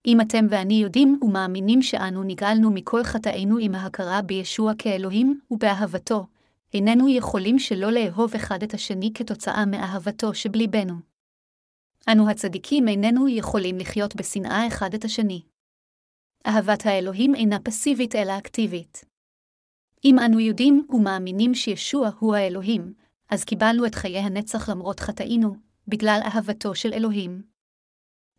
אם 0.08 0.22
אתם 0.22 0.46
ואני 0.50 0.74
יודעים 0.74 1.20
ומאמינים 1.22 1.82
שאנו 1.82 2.24
נגאלנו 2.24 2.72
מכל 2.72 3.04
חטאינו 3.04 3.58
עם 3.58 3.76
ההכרה 3.76 4.22
בישוע 4.22 4.72
כאלוהים 4.78 5.40
ובאהבתו, 5.52 6.28
איננו 6.74 7.10
יכולים 7.10 7.60
שלא 7.60 7.92
לאהוב 7.92 8.36
אחד 8.36 8.64
את 8.64 8.74
השני 8.74 9.12
כתוצאה 9.14 9.66
מאהבתו 9.66 10.34
שבליבנו. 10.34 10.94
אנו 12.12 12.30
הצדיקים 12.30 12.88
איננו 12.88 13.28
יכולים 13.28 13.78
לחיות 13.78 14.16
בשנאה 14.16 14.68
אחד 14.68 14.94
את 14.94 15.04
השני. 15.04 15.42
אהבת 16.48 16.86
האלוהים 16.86 17.36
אינה 17.36 17.60
פסיבית 17.60 18.16
אלא 18.16 18.38
אקטיבית. 18.38 19.06
אם 20.06 20.20
אנו 20.20 20.40
יודעים 20.40 20.88
ומאמינים 20.90 21.56
שישוע 21.56 22.10
הוא 22.20 22.36
האלוהים, 22.36 22.94
אז 23.30 23.44
קיבלנו 23.44 23.86
את 23.86 23.96
חיי 23.96 24.20
הנצח 24.20 24.70
למרות 24.70 25.00
חטאינו, 25.00 25.65
בגלל 25.88 26.20
אהבתו 26.24 26.76
של 26.76 26.94
אלוהים. 26.94 27.44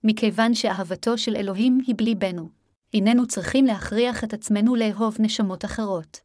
מכיוון 0.05 0.55
שאהבתו 0.55 1.19
של 1.19 1.37
אלוהים 1.37 1.79
היא 1.87 1.95
בליבנו, 1.99 2.49
איננו 2.95 3.26
צריכים 3.26 3.65
להכריח 3.65 4.25
את 4.25 4.35
עצמנו 4.35 4.76
לאהוב 4.76 5.17
נשמות 5.21 5.65
אחרות. 5.65 6.21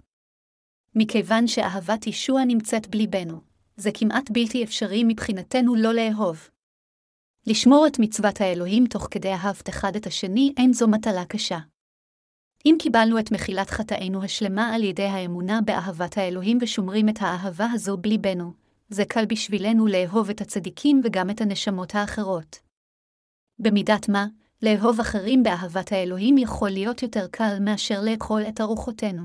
מכיוון 0.95 1.47
שאהבת 1.47 2.07
ישוע 2.07 2.45
נמצאת 2.45 2.87
בליבנו, 2.87 3.41
זה 3.77 3.89
כמעט 3.93 4.31
בלתי 4.31 4.63
אפשרי 4.63 5.03
מבחינתנו 5.07 5.75
לא 5.75 5.93
לאהוב. 5.93 6.49
לשמור 7.47 7.87
את 7.87 7.99
מצוות 7.99 8.41
האלוהים 8.41 8.85
תוך 8.85 9.07
כדי 9.11 9.33
אהבת 9.33 9.69
אחד 9.69 9.95
את 9.95 10.07
השני 10.07 10.53
אין 10.57 10.73
זו 10.73 10.87
מטלה 10.87 11.25
קשה. 11.25 11.59
אם 12.65 12.75
קיבלנו 12.79 13.19
את 13.19 13.31
מחילת 13.31 13.69
חטאינו 13.69 14.23
השלמה 14.23 14.75
על 14.75 14.83
ידי 14.83 15.05
האמונה 15.05 15.59
באהבת 15.65 16.17
האלוהים 16.17 16.57
ושומרים 16.61 17.09
את 17.09 17.17
האהבה 17.21 17.67
הזו 17.73 17.97
בליבנו, 17.97 18.53
זה 18.93 19.05
קל 19.05 19.25
בשבילנו 19.25 19.87
לאהוב 19.87 20.29
את 20.29 20.41
הצדיקים 20.41 21.01
וגם 21.03 21.29
את 21.29 21.41
הנשמות 21.41 21.95
האחרות. 21.95 22.59
במידת 23.59 24.09
מה, 24.09 24.27
לאהוב 24.61 24.99
אחרים 24.99 25.43
באהבת 25.43 25.91
האלוהים 25.91 26.37
יכול 26.37 26.69
להיות 26.69 27.03
יותר 27.03 27.27
קל 27.31 27.57
מאשר 27.61 28.01
לאכול 28.01 28.41
את 28.49 28.61
ארוחותינו. 28.61 29.23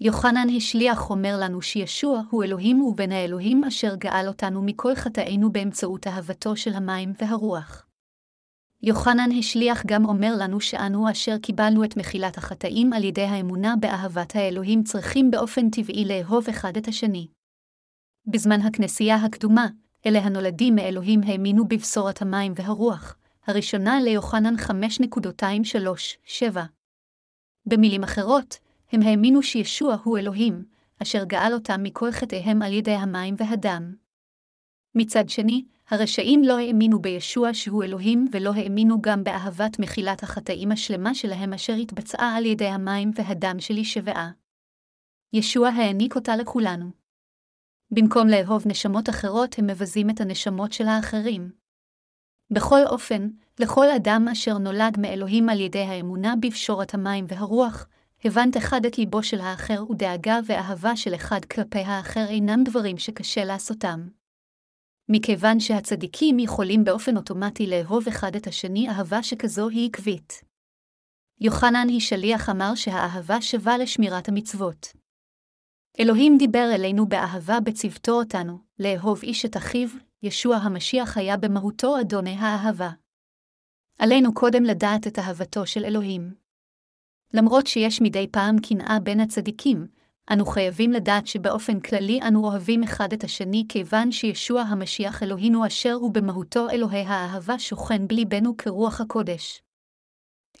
יוחנן 0.00 0.46
השליח 0.56 1.10
אומר 1.10 1.36
לנו 1.40 1.62
שישוע 1.62 2.22
הוא 2.30 2.44
אלוהים 2.44 2.82
ובן 2.82 3.12
האלוהים 3.12 3.64
אשר 3.64 3.94
גאל 3.94 4.28
אותנו 4.28 4.62
מכל 4.62 4.94
חטאינו 4.94 5.52
באמצעות 5.52 6.06
אהבתו 6.06 6.56
של 6.56 6.74
המים 6.74 7.12
והרוח. 7.20 7.86
יוחנן 8.82 9.28
השליח 9.38 9.82
גם 9.86 10.04
אומר 10.04 10.32
לנו 10.38 10.60
שאנו 10.60 11.10
אשר 11.10 11.38
קיבלנו 11.38 11.84
את 11.84 11.96
מחילת 11.96 12.38
החטאים 12.38 12.92
על 12.92 13.04
ידי 13.04 13.24
האמונה 13.24 13.74
באהבת 13.80 14.36
האלוהים 14.36 14.84
צריכים 14.84 15.30
באופן 15.30 15.70
טבעי 15.70 16.04
לאהוב 16.04 16.48
אחד 16.48 16.76
את 16.76 16.88
השני. 16.88 17.35
בזמן 18.28 18.60
הכנסייה 18.60 19.16
הקדומה, 19.16 19.66
אלה 20.06 20.18
הנולדים 20.18 20.74
מאלוהים 20.74 21.20
האמינו 21.26 21.68
בבשורת 21.68 22.22
המים 22.22 22.52
והרוח, 22.56 23.16
הראשונה 23.46 24.00
ליוחנן 24.00 24.54
5.237. 24.54 26.44
במילים 27.66 28.02
אחרות, 28.02 28.58
הם 28.92 29.02
האמינו 29.02 29.42
שישוע 29.42 29.96
הוא 30.04 30.18
אלוהים, 30.18 30.64
אשר 31.02 31.24
גאל 31.24 31.52
אותם 31.54 31.82
מכל 31.82 32.12
חטאיהם 32.12 32.62
על 32.62 32.72
ידי 32.72 32.94
המים 32.94 33.34
והדם. 33.38 33.94
מצד 34.94 35.28
שני, 35.28 35.64
הרשעים 35.88 36.42
לא 36.44 36.58
האמינו 36.58 36.98
בישוע 36.98 37.54
שהוא 37.54 37.84
אלוהים 37.84 38.28
ולא 38.32 38.52
האמינו 38.54 39.02
גם 39.02 39.24
באהבת 39.24 39.78
מחילת 39.78 40.22
החטאים 40.22 40.72
השלמה 40.72 41.14
שלהם 41.14 41.52
אשר 41.52 41.72
התבצעה 41.72 42.36
על 42.36 42.46
ידי 42.46 42.68
המים 42.68 43.10
והדם 43.14 43.60
של 43.60 43.78
ישבעה. 43.78 44.30
ישוע 45.32 45.68
העניק 45.68 46.16
אותה 46.16 46.36
לכולנו. 46.36 47.05
במקום 47.90 48.28
לאהוב 48.28 48.62
נשמות 48.66 49.08
אחרות, 49.08 49.58
הם 49.58 49.66
מבזים 49.66 50.10
את 50.10 50.20
הנשמות 50.20 50.72
של 50.72 50.86
האחרים. 50.86 51.50
בכל 52.50 52.80
אופן, 52.86 53.28
לכל 53.60 53.86
אדם 53.96 54.28
אשר 54.32 54.58
נולד 54.58 54.98
מאלוהים 54.98 55.48
על 55.48 55.60
ידי 55.60 55.82
האמונה 55.82 56.34
בפשורת 56.40 56.94
המים 56.94 57.24
והרוח, 57.28 57.86
הבנת 58.24 58.56
אחד 58.56 58.86
את 58.86 58.98
ליבו 58.98 59.22
של 59.22 59.40
האחר 59.40 59.90
ודאגה 59.90 60.38
ואהבה 60.46 60.96
של 60.96 61.14
אחד 61.14 61.44
כלפי 61.44 61.78
האחר 61.78 62.26
אינם 62.28 62.64
דברים 62.64 62.98
שקשה 62.98 63.44
לעשותם. 63.44 64.08
מכיוון 65.08 65.60
שהצדיקים 65.60 66.38
יכולים 66.38 66.84
באופן 66.84 67.16
אוטומטי 67.16 67.66
לאהוב 67.66 68.08
אחד 68.08 68.36
את 68.36 68.46
השני, 68.46 68.88
אהבה 68.88 69.22
שכזו 69.22 69.68
היא 69.68 69.88
עקבית. 69.88 70.42
יוחנן 71.40 71.86
היא 71.88 72.00
שליח 72.00 72.48
אמר 72.48 72.74
שהאהבה 72.74 73.42
שווה 73.42 73.78
לשמירת 73.78 74.28
המצוות. 74.28 75.05
אלוהים 76.00 76.38
דיבר 76.38 76.70
אלינו 76.74 77.06
באהבה 77.06 77.60
בצוותו 77.60 78.12
אותנו, 78.12 78.58
לאהוב 78.78 79.22
איש 79.22 79.44
את 79.44 79.56
אחיו, 79.56 79.88
ישוע 80.22 80.56
המשיח 80.56 81.16
היה 81.16 81.36
במהותו 81.36 82.00
אדוני 82.00 82.36
האהבה. 82.38 82.90
עלינו 83.98 84.34
קודם 84.34 84.64
לדעת 84.64 85.06
את 85.06 85.18
אהבתו 85.18 85.66
של 85.66 85.84
אלוהים. 85.84 86.34
למרות 87.34 87.66
שיש 87.66 88.00
מדי 88.00 88.26
פעם 88.30 88.56
קנאה 88.58 88.98
בין 89.02 89.20
הצדיקים, 89.20 89.86
אנו 90.32 90.46
חייבים 90.46 90.92
לדעת 90.92 91.26
שבאופן 91.26 91.80
כללי 91.80 92.20
אנו 92.28 92.44
אוהבים 92.44 92.82
אחד 92.82 93.12
את 93.12 93.24
השני 93.24 93.64
כיוון 93.68 94.12
שישוע 94.12 94.60
המשיח 94.60 95.22
אלוהינו 95.22 95.66
אשר 95.66 95.92
הוא 95.92 96.14
במהותו 96.14 96.70
אלוהי 96.70 97.02
האהבה 97.02 97.58
שוכן 97.58 98.08
בליבנו 98.08 98.56
כרוח 98.56 99.00
הקודש. 99.00 99.62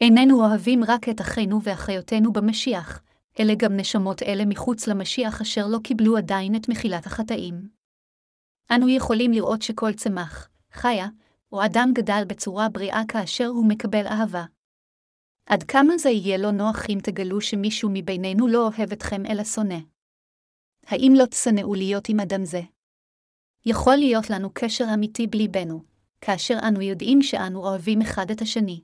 איננו 0.00 0.44
אוהבים 0.44 0.84
רק 0.84 1.08
את 1.08 1.20
אחינו 1.20 1.62
ואחיותינו 1.62 2.32
במשיח, 2.32 3.02
אלא 3.40 3.54
גם 3.58 3.76
נשמות 3.76 4.22
אלה 4.22 4.44
מחוץ 4.44 4.86
למשיח 4.86 5.40
אשר 5.40 5.66
לא 5.66 5.78
קיבלו 5.84 6.16
עדיין 6.16 6.56
את 6.56 6.68
מחילת 6.68 7.06
החטאים. 7.06 7.68
אנו 8.74 8.88
יכולים 8.88 9.32
לראות 9.32 9.62
שכל 9.62 9.92
צמח, 9.92 10.48
חיה, 10.72 11.06
או 11.52 11.64
אדם 11.64 11.90
גדל 11.94 12.22
בצורה 12.26 12.68
בריאה 12.68 13.02
כאשר 13.08 13.46
הוא 13.46 13.68
מקבל 13.68 14.06
אהבה. 14.06 14.44
עד 15.46 15.62
כמה 15.62 15.98
זה 15.98 16.10
יהיה 16.10 16.38
לא 16.38 16.50
נוח 16.50 16.82
אם 16.88 16.98
תגלו 17.02 17.40
שמישהו 17.40 17.90
מבינינו 17.92 18.48
לא 18.48 18.68
אוהב 18.68 18.92
אתכם 18.92 19.26
אלא 19.26 19.44
שונא? 19.44 19.78
האם 20.86 21.12
לא 21.16 21.26
תשנאו 21.26 21.74
להיות 21.74 22.08
עם 22.08 22.20
אדם 22.20 22.44
זה? 22.44 22.60
יכול 23.66 23.96
להיות 23.96 24.30
לנו 24.30 24.50
קשר 24.54 24.84
אמיתי 24.94 25.26
בליבנו, 25.26 25.82
כאשר 26.20 26.58
אנו 26.68 26.82
יודעים 26.82 27.22
שאנו 27.22 27.60
אוהבים 27.60 28.00
אחד 28.00 28.30
את 28.30 28.40
השני. 28.40 28.80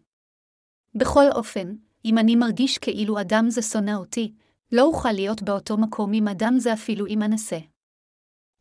בכל 0.94 1.24
אופן, 1.34 1.74
אם 2.04 2.18
אני 2.18 2.36
מרגיש 2.36 2.78
כאילו 2.78 3.20
אדם 3.20 3.44
זה 3.48 3.62
שונא 3.62 3.94
אותי, 3.94 4.32
לא 4.72 4.82
אוכל 4.82 5.12
להיות 5.12 5.42
באותו 5.42 5.76
מקום 5.76 6.10
עם 6.14 6.28
אדם 6.28 6.54
זה 6.58 6.72
אפילו 6.72 7.06
אם 7.06 7.22
אנסה. 7.22 7.58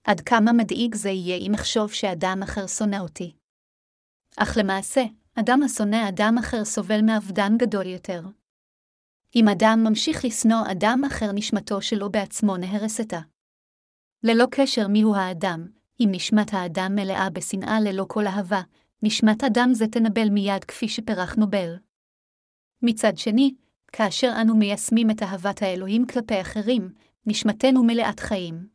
עד 0.04 0.22
כמה 0.22 0.54
מדאיג 0.54 0.96
זה 0.96 1.10
יהיה 1.10 1.38
אם 1.38 1.54
אחשוב 1.54 1.92
שאדם 1.92 2.40
אחר 2.44 2.68
שונא 2.68 2.96
אותי. 2.96 3.34
אך 4.38 4.58
למעשה, 4.60 5.02
אדם 5.36 5.64
השונא 5.64 6.10
אדם 6.10 6.36
אחר 6.40 6.66
סובל 6.66 7.02
מאבדן 7.02 7.58
גדול 7.58 7.86
יותר. 7.86 8.22
אם 9.36 9.46
אדם 9.48 9.80
ממשיך 9.84 10.26
לשנוא 10.26 10.72
אדם 10.72 11.02
אחר 11.08 11.32
נשמתו 11.34 11.82
שלו 11.82 12.12
בעצמו 12.12 12.58
נהרסתה. 12.58 13.20
ללא 14.24 14.46
קשר 14.52 14.88
מיהו 14.88 15.16
האדם, 15.16 15.68
אם 16.00 16.10
נשמת 16.12 16.54
האדם 16.54 16.96
מלאה 16.96 17.30
בשנאה 17.30 17.80
ללא 17.80 18.06
כל 18.10 18.28
אהבה, 18.28 18.62
נשמת 19.04 19.44
אדם 19.44 19.70
זה 19.74 19.88
תנבל 19.88 20.30
מיד 20.30 20.64
כפי 20.64 20.90
שפרחנו 20.90 21.50
בל. 21.50 21.76
מצד 22.82 23.18
שני, 23.18 23.56
כאשר 23.92 24.34
אנו 24.42 24.56
מיישמים 24.56 25.12
את 25.12 25.24
אהבת 25.24 25.62
האלוהים 25.62 26.08
כלפי 26.08 26.42
אחרים, 26.42 26.90
נשמתנו 27.26 27.84
מלאת 27.84 28.20
חיים. 28.20 28.68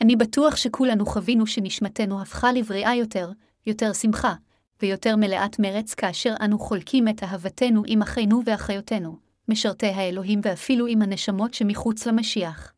אני 0.00 0.16
בטוח 0.16 0.56
שכולנו 0.56 1.06
חווינו 1.06 1.46
שנשמתנו 1.46 2.22
הפכה 2.22 2.52
לבריאה 2.52 2.94
יותר, 2.94 3.30
יותר 3.66 3.92
שמחה, 3.92 4.34
ויותר 4.82 5.16
מלאת 5.16 5.58
מרץ 5.58 5.94
כאשר 5.94 6.34
אנו 6.44 6.58
חולקים 6.58 7.08
את 7.08 7.22
אהבתנו 7.22 7.82
עם 7.86 8.02
אחינו 8.02 8.42
ואחיותינו, 8.46 9.18
משרתי 9.48 9.86
האלוהים 9.86 10.40
ואפילו 10.42 10.86
עם 10.86 11.02
הנשמות 11.02 11.54
שמחוץ 11.54 12.06
למשיח. 12.06 12.72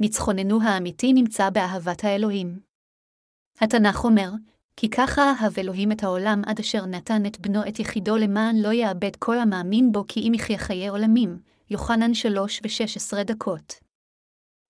ניצחוננו 0.00 0.62
האמיתי 0.62 1.12
נמצא 1.12 1.50
באהבת 1.50 2.04
האלוהים. 2.04 2.60
התנ"ך 3.60 4.04
אומר, 4.04 4.30
כי 4.76 4.90
ככה 4.90 5.22
אהב 5.22 5.58
אלוהים 5.58 5.92
את 5.92 6.02
העולם 6.02 6.42
עד 6.46 6.58
אשר 6.58 6.86
נתן 6.86 7.26
את 7.26 7.40
בנו 7.40 7.68
את 7.68 7.78
יחידו 7.78 8.16
למען 8.16 8.56
לא 8.56 8.72
יאבד 8.72 9.16
כל 9.16 9.38
המאמין 9.38 9.92
בו 9.92 10.04
כי 10.08 10.28
אם 10.28 10.34
יחיה 10.34 10.58
חיי 10.58 10.88
עולמים, 10.88 11.38
יוחנן 11.70 12.14
שלוש 12.14 12.60
ושש 12.64 12.96
עשרה 12.96 13.24
דקות. 13.24 13.74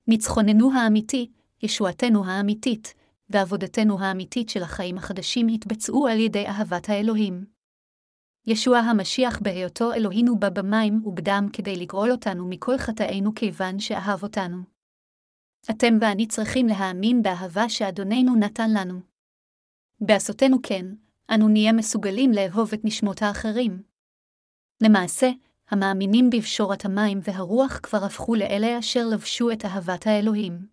ניצחוננו 0.08 0.73
האמיתי, 0.73 1.30
ישועתנו 1.62 2.25
האמיתית, 2.26 2.94
ועבודתנו 3.30 4.00
האמיתית 4.00 4.49
של 4.49 4.62
החיים 4.62 4.99
החדשים 4.99 5.49
התבצעו 5.49 6.06
על 6.06 6.20
ידי 6.20 6.46
אהבת 6.46 6.88
האלוהים. 6.88 7.44
ישוע 8.46 8.78
המשיח 8.78 9.38
בהיותו 9.42 9.92
אלוהינו 9.92 10.38
בא 10.38 10.49
במים 10.49 11.06
ובדם 11.06 11.49
כדי 11.52 11.76
לגאול 11.76 12.12
אותנו 12.12 12.49
מכל 12.49 12.78
חטאינו 12.78 13.34
כיוון 13.34 13.78
שאהב 13.78 14.23
אותנו. 14.23 14.58
אתם 15.70 15.99
ואני 16.00 16.26
צריכים 16.26 16.66
להאמין 16.66 17.23
באהבה 17.23 17.68
שאדוננו 17.68 18.37
נתן 18.37 18.70
לנו. 18.70 19.13
בעשותנו 20.06 20.56
כן, 20.62 20.87
אנו 21.34 21.49
נהיה 21.49 21.73
מסוגלים 21.73 22.32
לאהוב 22.32 22.73
את 22.75 22.80
נשמות 22.84 23.23
האחרים. 23.23 23.82
למעשה, 24.82 25.30
המאמינים 25.70 26.30
בפשורת 26.30 26.84
המים 26.84 27.18
והרוח 27.23 27.80
כבר 27.82 28.04
הפכו 28.04 28.34
לאלה 28.34 28.78
אשר 28.78 29.00
לבשו 29.12 29.50
את 29.50 29.64
אהבת 29.64 30.06
האלוהים. 30.06 30.66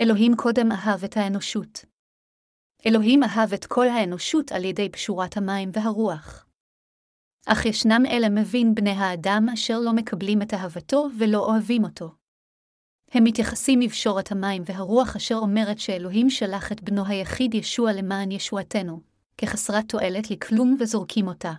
אלוהים 0.00 0.32
קודם 0.36 0.72
אהב 0.72 1.04
את 1.04 1.16
האנושות. 1.16 1.84
אלוהים 2.86 3.22
אהב 3.22 3.52
את 3.52 3.64
כל 3.64 3.88
האנושות 3.88 4.52
על 4.52 4.64
ידי 4.64 4.88
פשורת 4.88 5.36
המים 5.36 5.70
והרוח. 5.72 6.46
אך 7.46 7.66
ישנם 7.66 8.02
אלה 8.06 8.28
מבין 8.28 8.74
בני 8.74 8.90
האדם 8.90 9.46
אשר 9.52 9.78
לא 9.78 9.92
מקבלים 9.92 10.42
את 10.42 10.54
אהבתו 10.54 11.08
ולא 11.18 11.38
אוהבים 11.38 11.84
אותו. 11.84 12.21
הם 13.12 13.24
מתייחסים 13.24 13.80
מבשורת 13.80 14.32
המים 14.32 14.62
והרוח 14.66 15.16
אשר 15.16 15.34
אומרת 15.34 15.78
שאלוהים 15.78 16.30
שלח 16.30 16.72
את 16.72 16.82
בנו 16.82 17.06
היחיד 17.06 17.54
ישוע 17.54 17.92
למען 17.92 18.30
ישועתנו, 18.30 19.00
כחסרת 19.38 19.88
תועלת 19.88 20.30
לכלום 20.30 20.76
וזורקים 20.80 21.26
אותה. 21.26 21.52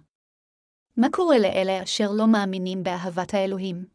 מה 0.97 1.07
קורה 1.11 1.39
לאלה 1.39 1.83
אשר 1.83 2.11
לא 2.11 2.27
מאמינים 2.27 2.83
באהבת 2.83 3.33
האלוהים? 3.33 3.85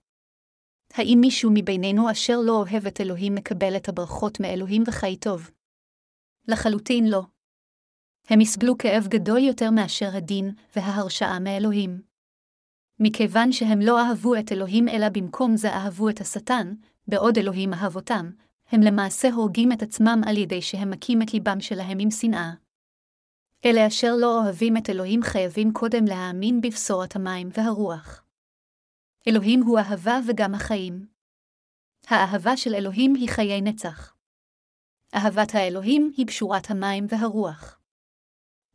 האם 0.95 1.19
מישהו 1.21 1.51
מבינינו 1.55 2.11
אשר 2.11 2.37
לא 2.45 2.53
אוהב 2.53 2.87
את 2.87 3.01
אלוהים 3.01 3.35
מקבל 3.35 3.77
את 3.77 3.89
הברכות 3.89 4.41
מאלוהים 4.41 4.83
וחי 4.87 5.17
טוב? 5.17 5.51
לחלוטין 6.49 7.11
לא. 7.11 7.23
הם 8.29 8.41
יסבלו 8.41 8.79
כאב 8.79 9.07
גדול 9.09 9.39
יותר 9.39 9.71
מאשר 9.71 10.17
הדין 10.17 10.55
וההרשעה 10.77 11.39
מאלוהים. 11.39 12.03
מכיוון 13.01 13.53
שהם 13.53 13.81
לא 13.81 14.01
אהבו 14.01 14.35
את 14.35 14.53
אלוהים 14.53 14.89
אלא 14.89 15.09
במקום 15.09 15.57
זה 15.57 15.73
אהבו 15.73 16.09
את 16.09 16.21
השטן, 16.21 16.75
בעוד 17.09 17.39
אלוהים 17.39 17.75
אהב 17.75 17.97
אותם, 17.97 18.31
הם 18.69 18.81
למעשה 18.81 19.29
הורגים 19.31 19.73
את 19.73 19.83
עצמם 19.83 20.21
על 20.27 20.37
ידי 20.37 20.63
שהם 20.63 20.91
מכים 20.91 21.23
את 21.23 21.35
ליבם 21.35 21.61
שלהם 21.61 21.99
עם 22.01 22.11
שנאה. 22.11 22.53
אלה 23.65 23.87
אשר 23.87 24.13
לא 24.21 24.43
אוהבים 24.43 24.77
את 24.77 24.91
אלוהים 24.91 25.23
חייבים 25.23 25.73
קודם 25.73 26.05
להאמין 26.05 26.61
בבשורת 26.61 27.17
המים 27.17 27.49
והרוח. 27.53 28.25
אלוהים 29.29 29.63
הוא 29.63 29.79
אהבה 29.79 30.19
וגם 30.29 30.55
החיים. 30.55 31.07
האהבה 32.07 32.57
של 32.57 32.75
אלוהים 32.75 33.15
היא 33.15 33.29
חיי 33.29 33.61
נצח. 33.61 34.15
אהבת 35.15 35.55
האלוהים 35.55 36.13
היא 36.17 36.27
פשורת 36.27 36.71
המים 36.71 37.07
והרוח. 37.09 37.81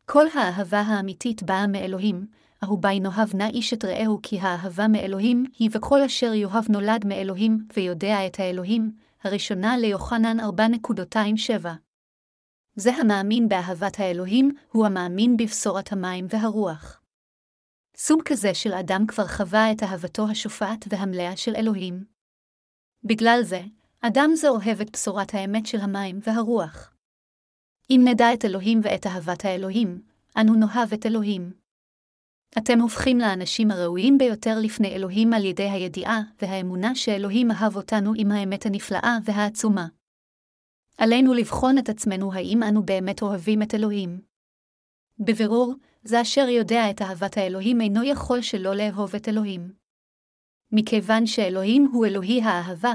כל 0.06 0.26
האהבה 0.34 0.80
האמיתית 0.80 1.42
באה 1.42 1.66
מאלוהים, 1.66 2.26
אהובי 2.62 3.00
נאהב 3.00 3.36
נא 3.36 3.48
איש 3.48 3.74
את 3.74 3.84
רעהו 3.84 4.18
כי 4.22 4.40
האהבה 4.40 4.88
מאלוהים 4.88 5.44
היא 5.58 5.70
וכל 5.72 6.02
אשר 6.02 6.34
יאהב 6.34 6.64
נולד 6.68 7.06
מאלוהים 7.06 7.66
ויודע 7.76 8.26
את 8.26 8.40
האלוהים, 8.40 8.92
הראשונה 9.24 9.76
ליוחנן 9.76 10.40
4.27. 10.40 11.66
זה 12.76 12.94
המאמין 12.94 13.48
באהבת 13.48 14.00
האלוהים, 14.00 14.50
הוא 14.72 14.86
המאמין 14.86 15.36
בבשורת 15.36 15.92
המים 15.92 16.26
והרוח. 16.30 17.00
סוג 17.96 18.22
כזה 18.24 18.54
של 18.54 18.72
אדם 18.72 19.06
כבר 19.06 19.26
חווה 19.26 19.72
את 19.72 19.82
אהבתו 19.82 20.28
השופעת 20.30 20.84
והמלאה 20.88 21.36
של 21.36 21.56
אלוהים. 21.56 22.04
בגלל 23.04 23.40
זה, 23.42 23.62
אדם 24.00 24.30
זה 24.34 24.48
אוהב 24.48 24.80
את 24.80 24.90
בשורת 24.92 25.34
האמת 25.34 25.66
של 25.66 25.80
המים 25.80 26.20
והרוח. 26.22 26.94
אם 27.90 28.00
נדע 28.04 28.34
את 28.34 28.44
אלוהים 28.44 28.80
ואת 28.82 29.06
אהבת 29.06 29.44
האלוהים, 29.44 30.02
אנו 30.40 30.54
נאהב 30.54 30.92
את 30.92 31.06
אלוהים. 31.06 31.63
אתם 32.58 32.80
הופכים 32.80 33.18
לאנשים 33.18 33.70
הראויים 33.70 34.18
ביותר 34.18 34.58
לפני 34.62 34.88
אלוהים 34.88 35.32
על 35.32 35.44
ידי 35.44 35.70
הידיעה 35.70 36.20
והאמונה 36.42 36.94
שאלוהים 36.94 37.50
אהב 37.50 37.76
אותנו 37.76 38.12
עם 38.16 38.32
האמת 38.32 38.66
הנפלאה 38.66 39.18
והעצומה. 39.24 39.86
עלינו 40.98 41.34
לבחון 41.34 41.78
את 41.78 41.88
עצמנו 41.88 42.32
האם 42.32 42.62
אנו 42.62 42.82
באמת 42.82 43.22
אוהבים 43.22 43.62
את 43.62 43.74
אלוהים. 43.74 44.20
בבירור, 45.18 45.74
זה 46.04 46.20
אשר 46.20 46.48
יודע 46.48 46.90
את 46.90 47.02
אהבת 47.02 47.36
האלוהים 47.36 47.80
אינו 47.80 48.02
יכול 48.02 48.42
שלא 48.42 48.74
לאהוב 48.74 49.14
את 49.14 49.28
אלוהים. 49.28 49.72
מכיוון 50.72 51.26
שאלוהים 51.26 51.88
הוא 51.92 52.06
אלוהי 52.06 52.42
האהבה, 52.42 52.92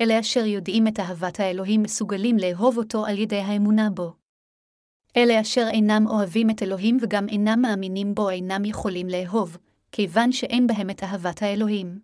אלה 0.00 0.20
אשר 0.20 0.44
יודעים 0.44 0.88
את 0.88 1.00
אהבת 1.00 1.40
האלוהים 1.40 1.82
מסוגלים 1.82 2.36
לאהוב 2.38 2.78
אותו 2.78 3.06
על 3.06 3.18
ידי 3.18 3.38
האמונה 3.38 3.90
בו. 3.90 4.21
אלה 5.16 5.40
אשר 5.40 5.66
אינם 5.70 6.06
אוהבים 6.06 6.50
את 6.50 6.62
אלוהים 6.62 6.98
וגם 7.00 7.28
אינם 7.28 7.62
מאמינים 7.62 8.14
בו 8.14 8.30
אינם 8.30 8.64
יכולים 8.64 9.08
לאהוב, 9.08 9.56
כיוון 9.92 10.32
שאין 10.32 10.66
בהם 10.66 10.90
את 10.90 11.02
אהבת 11.02 11.42
האלוהים. 11.42 12.00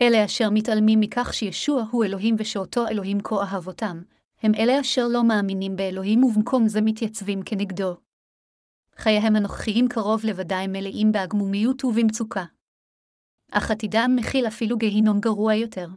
אלה 0.00 0.24
אשר 0.24 0.50
מתעלמים 0.50 1.00
מכך 1.00 1.34
שישוע 1.34 1.84
הוא 1.90 2.04
אלוהים 2.04 2.36
ושאותו 2.38 2.88
אלוהים 2.88 3.18
כה 3.24 3.36
אהב 3.42 3.66
אותם, 3.66 4.02
הם 4.42 4.54
אלה 4.54 4.80
אשר 4.80 5.08
לא 5.08 5.24
מאמינים 5.24 5.76
באלוהים 5.76 6.24
ובמקום 6.24 6.68
זה 6.68 6.80
מתייצבים 6.80 7.42
כנגדו. 7.42 7.96
חייהם 8.96 9.36
הנוכחיים 9.36 9.88
קרוב 9.88 10.24
לוודאי 10.24 10.66
מלאים 10.66 11.12
בהגמומיות 11.12 11.84
ובמצוקה. 11.84 12.44
אך 13.52 13.70
עתידם 13.70 14.10
מכיל 14.16 14.46
אפילו 14.46 14.76
גיהינום 14.76 15.20
גרוע 15.20 15.54
יותר. 15.54 15.88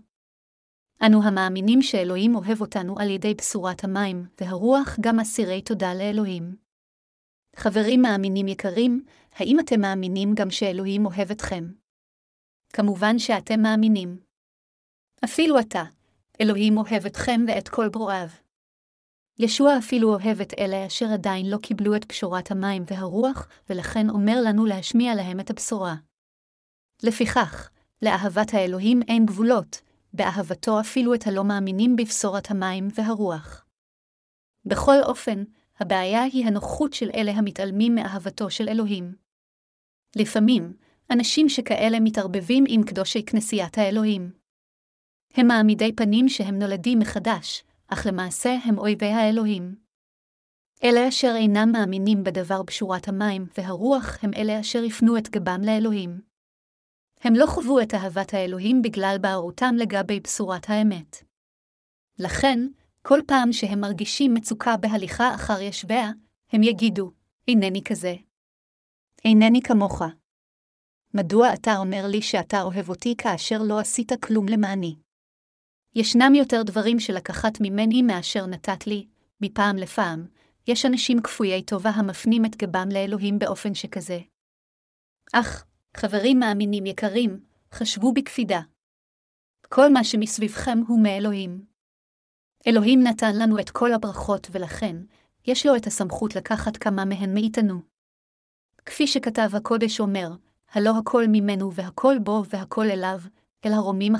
אנו 1.06 1.24
המאמינים 1.24 1.82
שאלוהים 1.82 2.36
אוהב 2.36 2.62
אותנו 2.62 3.00
על 3.00 3.10
ידי 3.10 3.34
בשורת 3.34 3.84
המים, 3.84 4.26
והרוח 4.42 4.98
גם 5.02 5.20
אסירי 5.20 5.62
תודה 5.62 5.94
לאלוהים. 5.94 6.56
חברים 7.56 8.02
מאמינים 8.02 8.48
יקרים, 8.48 9.06
האם 9.34 9.60
אתם 9.60 9.82
מאמינים 9.82 10.34
גם 10.36 10.52
שאלוהים 10.52 11.06
אוהב 11.06 11.32
אתכם? 11.32 11.64
כמובן 12.74 13.20
שאתם 13.20 13.62
מאמינים. 13.62 14.20
אפילו 15.24 15.60
אתה, 15.60 15.84
אלוהים 16.42 16.78
אוהב 16.78 17.06
אתכם 17.06 17.42
ואת 17.48 17.70
כל 17.70 17.90
ברואיו. 17.90 18.30
ישוע 19.40 19.78
אפילו 19.78 20.10
אוהב 20.10 20.42
את 20.42 20.54
אלה 20.60 20.88
אשר 20.88 21.06
עדיין 21.14 21.46
לא 21.50 21.58
קיבלו 21.58 21.96
את 21.96 22.06
פשורת 22.06 22.52
המים 22.52 22.84
והרוח, 22.88 23.48
ולכן 23.70 24.10
אומר 24.10 24.36
לנו 24.46 24.66
להשמיע 24.66 25.16
להם 25.16 25.40
את 25.40 25.50
הבשורה. 25.50 25.96
לפיכך, 27.04 27.70
לאהבת 28.02 28.54
האלוהים 28.54 29.02
אין 29.08 29.26
גבולות, 29.26 29.82
באהבתו 30.14 30.80
אפילו 30.80 31.14
את 31.14 31.28
הלא 31.28 31.44
מאמינים 31.44 31.96
בבשורת 31.96 32.52
המים 32.52 32.88
והרוח. 32.96 33.66
בכל 34.66 35.04
אופן, 35.04 35.44
הבעיה 35.80 36.24
היא 36.24 36.46
הנוחות 36.46 36.94
של 36.94 37.10
אלה 37.16 37.32
המתעלמים 37.32 37.96
מאהבתו 37.96 38.50
של 38.50 38.70
אלוהים. 38.70 39.16
לפעמים, 40.16 40.74
אנשים 41.12 41.50
שכאלה 41.50 42.00
מתערבבים 42.00 42.64
עם 42.68 42.84
קדושי 42.84 43.26
כנסיית 43.26 43.78
האלוהים. 43.78 44.32
הם 45.34 45.48
מעמידי 45.48 45.96
פנים 45.96 46.30
שהם 46.30 46.60
נולדים 46.60 47.00
מחדש, 47.00 47.64
אך 47.88 48.06
למעשה 48.06 48.56
הם 48.66 48.78
אויבי 48.78 49.06
האלוהים. 49.06 49.76
אלה 50.84 51.08
אשר 51.08 51.34
אינם 51.36 51.72
מאמינים 51.72 52.24
בדבר 52.24 52.64
בשורת 52.64 53.08
המים 53.08 53.48
והרוח 53.58 54.18
הם 54.24 54.32
אלה 54.36 54.60
אשר 54.60 54.84
יפנו 54.84 55.18
את 55.18 55.30
גבם 55.30 55.62
לאלוהים. 55.66 56.31
הם 57.24 57.34
לא 57.36 57.46
חוו 57.46 57.80
את 57.82 57.94
אהבת 57.94 58.34
האלוהים 58.34 58.82
בגלל 58.82 59.18
בערותם 59.22 59.76
לגבי 59.78 60.20
בשורת 60.20 60.70
האמת. 60.70 61.24
לכן, 62.20 62.60
כל 63.02 63.20
פעם 63.28 63.54
שהם 63.54 63.80
מרגישים 63.80 64.34
מצוקה 64.34 64.78
בהליכה 64.78 65.36
אחר 65.36 65.62
ישביה, 65.62 66.10
הם 66.52 66.64
יגידו, 66.64 67.12
אינני 67.48 67.84
כזה. 67.84 68.16
אינני 69.26 69.62
כמוך. 69.62 70.02
מדוע 71.14 71.54
אתה 71.54 71.78
אומר 71.78 72.08
לי 72.08 72.22
שאתה 72.22 72.62
אוהב 72.62 72.90
אותי 72.90 73.16
כאשר 73.18 73.58
לא 73.62 73.80
עשית 73.80 74.12
כלום 74.24 74.46
למעני? 74.50 74.96
ישנם 75.96 76.36
יותר 76.36 76.64
דברים 76.64 77.00
שלקחת 77.00 77.58
ממני 77.62 78.02
מאשר 78.02 78.46
נתת 78.46 78.88
לי, 78.88 79.08
מפעם 79.42 79.78
לפעם, 79.78 80.28
יש 80.68 80.86
אנשים 80.86 81.22
כפויי 81.22 81.64
טובה 81.64 81.90
המפנים 81.90 82.46
את 82.46 82.56
גבם 82.56 82.90
לאלוהים 82.94 83.40
באופן 83.40 83.74
שכזה. 83.74 84.20
אך, 85.34 85.66
חברים 85.98 86.40
מאמינים 86.40 86.86
יקרים, 86.86 87.40
חשבו 87.72 88.14
בקפידה. 88.14 88.62
כל 89.70 89.94
מה 89.94 90.04
שמסביבכם 90.04 90.80
הוא 90.88 91.04
מאלוהים. 91.04 91.66
אלוהים 92.68 93.04
נתן 93.04 93.36
לנו 93.36 93.60
את 93.60 93.70
כל 93.70 93.94
הברכות 93.94 94.48
ולכן, 94.52 94.96
יש 95.46 95.66
לו 95.66 95.76
את 95.76 95.88
הסמכות 95.88 96.36
לקחת 96.36 96.78
כמה 96.78 97.06
מהן 97.06 97.34
מאיתנו. 97.34 97.82
כפי 98.86 99.08
שכתב 99.08 99.50
הקודש 99.54 100.00
אומר, 100.00 100.30
הלא 100.72 100.94
הכל 101.00 101.24
ממנו 101.28 101.74
והכל 101.74 102.16
בו 102.24 102.44
והכל 102.50 102.86
אליו, 102.92 103.20
אל 103.66 103.74
הרומים 103.74 104.16
11:36, 104.16 104.20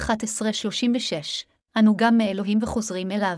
אנו 1.80 1.98
גם 1.98 2.18
מאלוהים 2.18 2.60
וחוזרים 2.62 3.12
אליו. 3.12 3.38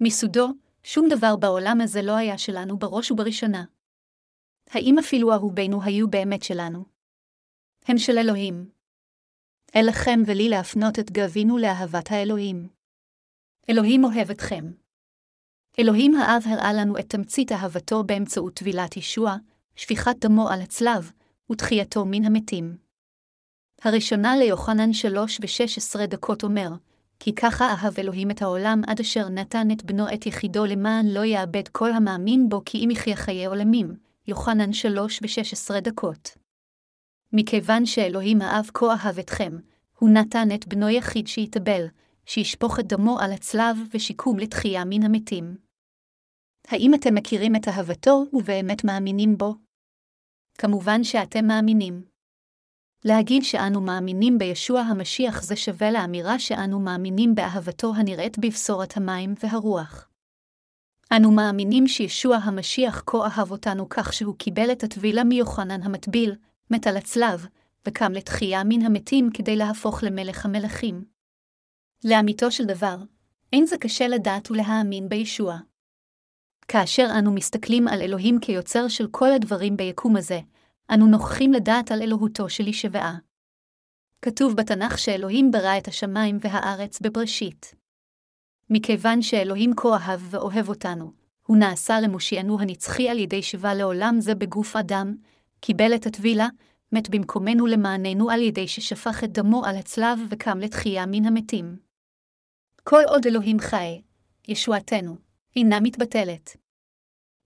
מסודו, 0.00 0.48
שום 0.82 1.08
דבר 1.10 1.36
בעולם 1.36 1.80
הזה 1.80 2.02
לא 2.02 2.16
היה 2.16 2.38
שלנו 2.38 2.78
בראש 2.78 3.10
ובראשונה. 3.10 3.64
האם 4.70 4.98
אפילו 4.98 5.32
אהובינו 5.32 5.82
היו 5.82 6.10
באמת 6.10 6.42
שלנו? 6.42 6.95
הם 7.88 7.98
של 7.98 8.18
אלוהים. 8.18 8.70
אליכם 9.76 10.22
ולי 10.26 10.48
להפנות 10.48 10.98
את 10.98 11.10
גבינו 11.10 11.58
לאהבת 11.58 12.10
האלוהים. 12.10 12.68
אלוהים 13.70 14.04
אוהב 14.04 14.30
אתכם. 14.30 14.72
אלוהים 15.78 16.14
האב 16.14 16.42
הראה 16.46 16.72
לנו 16.72 16.98
את 16.98 17.08
תמצית 17.08 17.52
אהבתו 17.52 18.04
באמצעות 18.04 18.54
טבילת 18.54 18.96
ישוע, 18.96 19.36
שפיכת 19.76 20.16
דמו 20.20 20.48
על 20.48 20.62
הצלב, 20.62 21.12
ותחייתו 21.52 22.04
מן 22.06 22.24
המתים. 22.24 22.76
הראשונה 23.82 24.36
ליוחנן 24.36 24.92
שלוש 24.92 25.38
ושש 25.42 25.78
עשרה 25.78 26.06
דקות 26.06 26.44
אומר, 26.44 26.68
כי 27.20 27.34
ככה 27.34 27.64
אהב 27.64 27.98
אלוהים 27.98 28.30
את 28.30 28.42
העולם 28.42 28.82
עד 28.86 29.00
אשר 29.00 29.28
נתן 29.28 29.70
את 29.70 29.84
בנו 29.84 30.14
את 30.14 30.26
יחידו 30.26 30.64
למען 30.64 31.06
לא 31.06 31.24
יאבד 31.24 31.68
כל 31.68 31.92
המאמין 31.92 32.48
בו 32.48 32.62
כי 32.64 32.84
אם 32.84 32.90
יחיה 32.90 33.16
חיי 33.16 33.46
עולמים. 33.46 33.96
יוחנן 34.28 34.72
שלוש 34.72 35.20
ושש 35.22 35.52
עשרה 35.52 35.80
דקות. 35.80 36.45
מכיוון 37.32 37.86
שאלוהים 37.86 38.42
האב 38.42 38.70
כה 38.74 38.86
אהב 38.92 39.18
אתכם, 39.18 39.58
הוא 39.98 40.10
נתן 40.10 40.48
את 40.54 40.66
בנו 40.66 40.88
יחיד 40.88 41.26
שיתאבל, 41.26 41.86
שישפוך 42.26 42.80
את 42.80 42.86
דמו 42.86 43.18
על 43.20 43.32
הצלב 43.32 43.76
ושיקום 43.94 44.38
לתחייה 44.38 44.84
מן 44.84 45.02
המתים. 45.02 45.56
האם 46.68 46.94
אתם 46.94 47.14
מכירים 47.14 47.56
את 47.56 47.68
אהבתו 47.68 48.24
ובאמת 48.32 48.84
מאמינים 48.84 49.38
בו? 49.38 49.54
כמובן 50.58 51.04
שאתם 51.04 51.46
מאמינים. 51.46 52.04
להגיד 53.04 53.42
שאנו 53.42 53.80
מאמינים 53.80 54.38
בישוע 54.38 54.80
המשיח 54.80 55.42
זה 55.42 55.56
שווה 55.56 55.90
לאמירה 55.90 56.38
שאנו 56.38 56.80
מאמינים 56.80 57.34
באהבתו 57.34 57.94
הנראית 57.94 58.38
בבשורת 58.38 58.96
המים 58.96 59.34
והרוח. 59.42 60.08
אנו 61.16 61.32
מאמינים 61.32 61.88
שישוע 61.88 62.36
המשיח 62.36 63.02
כה 63.06 63.18
אהב 63.18 63.50
אותנו 63.50 63.88
כך 63.88 64.12
שהוא 64.12 64.36
קיבל 64.36 64.72
את 64.72 64.82
הטבילה 64.84 65.24
מיוחנן 65.24 65.82
המטביל, 65.82 66.34
מת 66.70 66.86
על 66.86 66.96
הצלב, 66.96 67.46
וקם 67.88 68.12
לתחייה 68.12 68.64
מן 68.64 68.82
המתים 68.82 69.30
כדי 69.34 69.56
להפוך 69.56 70.02
למלך 70.02 70.44
המלכים. 70.44 71.04
לאמיתו 72.04 72.50
של 72.50 72.64
דבר, 72.64 72.96
אין 73.52 73.66
זה 73.66 73.78
קשה 73.78 74.08
לדעת 74.08 74.50
ולהאמין 74.50 75.08
בישוע. 75.08 75.58
כאשר 76.68 77.06
אנו 77.18 77.32
מסתכלים 77.32 77.88
על 77.88 78.02
אלוהים 78.02 78.38
כיוצר 78.40 78.88
של 78.88 79.08
כל 79.10 79.32
הדברים 79.32 79.76
ביקום 79.76 80.16
הזה, 80.16 80.40
אנו 80.94 81.06
נוכחים 81.06 81.52
לדעת 81.52 81.90
על 81.90 82.02
אלוהותו 82.02 82.48
של 82.48 82.68
ישבעה. 82.68 83.18
כתוב 84.22 84.56
בתנ"ך 84.56 84.98
שאלוהים 84.98 85.50
ברא 85.50 85.78
את 85.78 85.88
השמיים 85.88 86.38
והארץ 86.40 87.00
בבראשית. 87.00 87.74
מכיוון 88.70 89.22
שאלוהים 89.22 89.72
כה 89.76 89.88
אהב 89.96 90.20
ואוהב 90.30 90.68
אותנו, 90.68 91.12
הוא 91.46 91.56
נעשה 91.56 92.00
למושיענו 92.00 92.60
הנצחי 92.60 93.08
על 93.08 93.18
ידי 93.18 93.42
שיבה 93.42 93.74
לעולם 93.74 94.16
זה 94.18 94.34
בגוף 94.34 94.76
אדם, 94.76 95.16
קיבל 95.60 95.94
את 95.94 96.06
הטבילה, 96.06 96.48
מת 96.92 97.08
במקומנו 97.08 97.66
למעננו 97.66 98.30
על 98.30 98.42
ידי 98.42 98.68
ששפך 98.68 99.24
את 99.24 99.32
דמו 99.32 99.64
על 99.64 99.76
הצלב 99.76 100.18
וקם 100.30 100.58
לתחייה 100.58 101.06
מן 101.06 101.24
המתים. 101.24 101.76
כל 102.84 103.02
עוד 103.08 103.26
אלוהים 103.26 103.58
חי, 103.58 104.02
ישועתנו, 104.48 105.16
אינה 105.56 105.80
מתבטלת. 105.80 106.56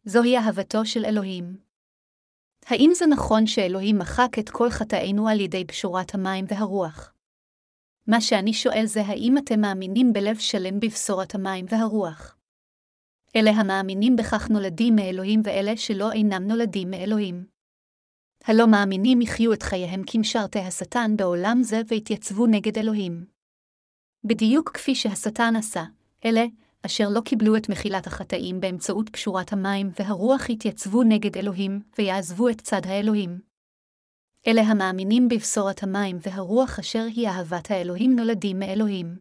זוהי 0.04 0.36
אהבתו 0.36 0.86
של 0.86 1.04
אלוהים. 1.04 1.56
האם 2.66 2.90
זה 2.94 3.06
נכון 3.06 3.46
שאלוהים 3.46 3.98
מחק 3.98 4.38
את 4.38 4.50
כל 4.50 4.70
חטאינו 4.70 5.28
על 5.28 5.40
ידי 5.40 5.64
בשורת 5.64 6.14
המים 6.14 6.44
והרוח? 6.48 7.14
מה 8.06 8.20
שאני 8.20 8.52
שואל 8.52 8.86
זה 8.86 9.00
האם 9.02 9.38
אתם 9.38 9.60
מאמינים 9.60 10.12
בלב 10.12 10.38
שלם 10.38 10.80
בבשורת 10.80 11.34
המים 11.34 11.66
והרוח. 11.68 12.36
אלה 13.36 13.50
המאמינים 13.50 14.16
בכך 14.16 14.50
נולדים 14.50 14.96
מאלוהים 14.96 15.40
ואלה 15.44 15.76
שלא 15.76 16.12
אינם 16.12 16.46
נולדים 16.46 16.90
מאלוהים. 16.90 17.49
הלא 18.44 18.66
מאמינים 18.66 19.20
יחיו 19.20 19.52
את 19.52 19.62
חייהם 19.62 20.02
כמשרתי 20.06 20.58
השטן 20.58 21.16
בעולם 21.16 21.62
זה 21.62 21.80
והתייצבו 21.88 22.46
נגד 22.46 22.78
אלוהים. 22.78 23.24
בדיוק 24.24 24.70
כפי 24.74 24.94
שהשטן 24.94 25.56
עשה, 25.56 25.84
אלה, 26.24 26.44
אשר 26.86 27.08
לא 27.08 27.20
קיבלו 27.20 27.56
את 27.56 27.68
מחילת 27.68 28.06
החטאים 28.06 28.60
באמצעות 28.60 29.08
פשורת 29.08 29.52
המים 29.52 29.90
והרוח 29.98 30.50
התייצבו 30.50 31.02
נגד 31.02 31.36
אלוהים, 31.36 31.80
ויעזבו 31.98 32.48
את 32.48 32.60
צד 32.60 32.80
האלוהים. 32.84 33.40
אלה 34.46 34.62
המאמינים 34.62 35.28
בבשורת 35.28 35.82
המים 35.82 36.18
והרוח 36.20 36.78
אשר 36.78 37.06
היא 37.16 37.28
אהבת 37.28 37.70
האלוהים 37.70 38.16
נולדים 38.16 38.58
מאלוהים. 38.58 39.18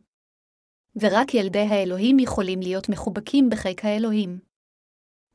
ורק 0.95 1.33
ילדי 1.33 1.59
האלוהים 1.69 2.19
יכולים 2.19 2.59
להיות 2.59 2.89
מחובקים 2.89 3.49
בחיק 3.49 3.85
האלוהים. 3.85 4.39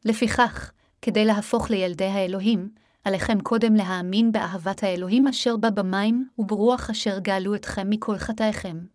לפיכך, 0.04 0.72
כדי 1.02 1.24
להפוך 1.24 1.70
לילדי 1.70 2.04
האלוהים, 2.04 2.74
עליכם 3.04 3.40
קודם 3.40 3.74
להאמין 3.74 4.32
באהבת 4.32 4.82
האלוהים 4.82 5.26
אשר 5.26 5.56
בא 5.56 5.70
במים, 5.70 6.28
וברוח 6.38 6.90
אשר 6.90 7.18
גאלו 7.18 7.54
אתכם 7.54 7.90
מכל 7.90 8.18
חטאיכם. 8.18 8.86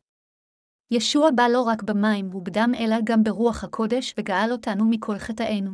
ישוע 0.92 1.30
בא 1.36 1.48
לא 1.48 1.62
רק 1.62 1.84
במים 1.84 2.36
ובדם, 2.36 2.72
אלא 2.80 2.96
גם 3.04 3.24
ברוח 3.24 3.64
הקודש, 3.64 4.14
וגאל 4.18 4.52
אותנו 4.52 4.86
מכל 4.90 5.18
חטאינו. 5.18 5.72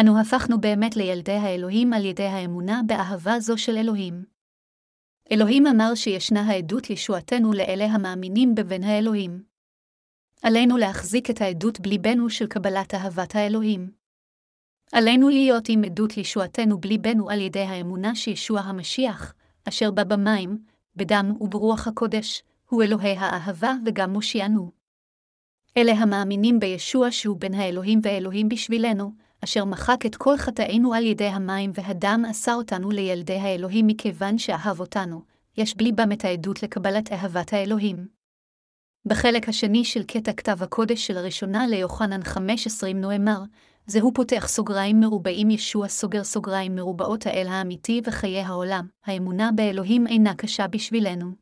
אנו 0.00 0.20
הפכנו 0.20 0.60
באמת 0.60 0.96
לילדי 0.96 1.32
האלוהים 1.32 1.92
על 1.92 2.04
ידי 2.04 2.26
האמונה 2.26 2.80
באהבה 2.86 3.40
זו 3.40 3.58
של 3.58 3.76
אלוהים. 3.76 4.24
אלוהים 5.32 5.66
אמר 5.66 5.94
שישנה 5.94 6.40
העדות 6.40 6.90
ישועתנו 6.90 7.52
לאלה 7.52 7.84
המאמינים 7.84 8.54
בבן 8.54 8.82
האלוהים. 8.82 9.44
עלינו 10.42 10.76
להחזיק 10.76 11.30
את 11.30 11.40
העדות 11.40 11.80
בליבנו 11.80 12.30
של 12.30 12.46
קבלת 12.46 12.94
אהבת 12.94 13.34
האלוהים. 13.34 14.03
עלינו 14.92 15.28
להיות 15.28 15.68
עם 15.68 15.84
עדות 15.84 16.16
לישועתנו 16.16 16.78
בליבנו 16.78 17.30
על 17.30 17.40
ידי 17.40 17.60
האמונה 17.60 18.14
שישוע 18.14 18.60
המשיח, 18.60 19.34
אשר 19.68 19.90
בא 19.90 20.04
במים, 20.04 20.58
בדם 20.96 21.32
וברוח 21.40 21.86
הקודש, 21.86 22.42
הוא 22.68 22.82
אלוהי 22.82 23.16
האהבה 23.16 23.74
וגם 23.86 24.12
מושיענו. 24.12 24.70
אלה 25.76 25.92
המאמינים 25.92 26.60
בישוע 26.60 27.10
שהוא 27.10 27.36
בן 27.36 27.54
האלוהים 27.54 28.00
ואלוהים 28.02 28.48
בשבילנו, 28.48 29.12
אשר 29.44 29.64
מחק 29.64 30.06
את 30.06 30.16
כל 30.16 30.36
חטאינו 30.36 30.94
על 30.94 31.06
ידי 31.06 31.26
המים 31.26 31.70
והדם 31.74 32.22
עשה 32.28 32.54
אותנו 32.54 32.90
לילדי 32.90 33.36
האלוהים 33.36 33.86
מכיוון 33.86 34.38
שאהב 34.38 34.80
אותנו, 34.80 35.22
יש 35.56 35.76
בליבם 35.76 36.12
את 36.12 36.24
העדות 36.24 36.62
לקבלת 36.62 37.12
אהבת 37.12 37.52
האלוהים. 37.52 38.06
בחלק 39.06 39.48
השני 39.48 39.84
של 39.84 40.02
קטע 40.02 40.32
כתב 40.32 40.62
הקודש 40.62 41.06
של 41.06 41.16
הראשונה 41.16 41.66
ליוחנן 41.66 42.22
5.20 42.22 42.38
נאמר, 42.94 43.42
זהו 43.86 44.14
פותח 44.14 44.46
סוגריים 44.48 45.00
מרובעים 45.00 45.50
ישוע 45.50 45.88
סוגר 45.88 46.24
סוגריים 46.24 46.74
מרובעות 46.74 47.26
האל 47.26 47.46
האמיתי 47.46 48.00
וחיי 48.04 48.40
העולם, 48.40 48.88
האמונה 49.04 49.50
באלוהים 49.52 50.06
אינה 50.06 50.34
קשה 50.34 50.66
בשבילנו. 50.68 51.32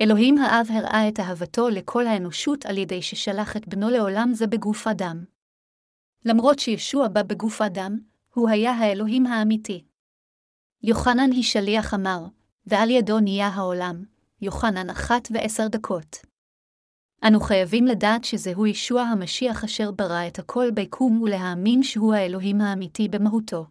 אלוהים 0.00 0.38
האב 0.38 0.66
הראה 0.70 1.08
את 1.08 1.20
אהבתו 1.20 1.68
לכל 1.68 2.06
האנושות 2.06 2.66
על 2.66 2.78
ידי 2.78 3.02
ששלח 3.02 3.56
את 3.56 3.68
בנו 3.68 3.90
לעולם 3.90 4.30
זה 4.34 4.46
בגוף 4.46 4.86
אדם. 4.86 5.24
למרות 6.24 6.58
שישוע 6.58 7.08
בא 7.08 7.22
בגוף 7.22 7.62
אדם, 7.62 7.98
הוא 8.34 8.48
היה 8.48 8.72
האלוהים 8.72 9.26
האמיתי. 9.26 9.84
יוחנן 10.82 11.32
היא 11.32 11.42
שליח 11.42 11.94
אמר, 11.94 12.26
ועל 12.66 12.90
ידו 12.90 13.20
נהיה 13.20 13.48
העולם, 13.48 14.04
יוחנן 14.42 14.90
אחת 14.90 15.28
ועשר 15.30 15.68
דקות. 15.68 16.16
אנו 17.24 17.40
חייבים 17.40 17.84
לדעת 17.84 18.24
שזהו 18.24 18.66
ישוע 18.66 19.02
המשיח 19.02 19.64
אשר 19.64 19.90
ברא 19.90 20.26
את 20.26 20.38
הכל 20.38 20.70
ביקום 20.70 21.22
ולהאמין 21.22 21.82
שהוא 21.82 22.14
האלוהים 22.14 22.60
האמיתי 22.60 23.08
במהותו. 23.08 23.66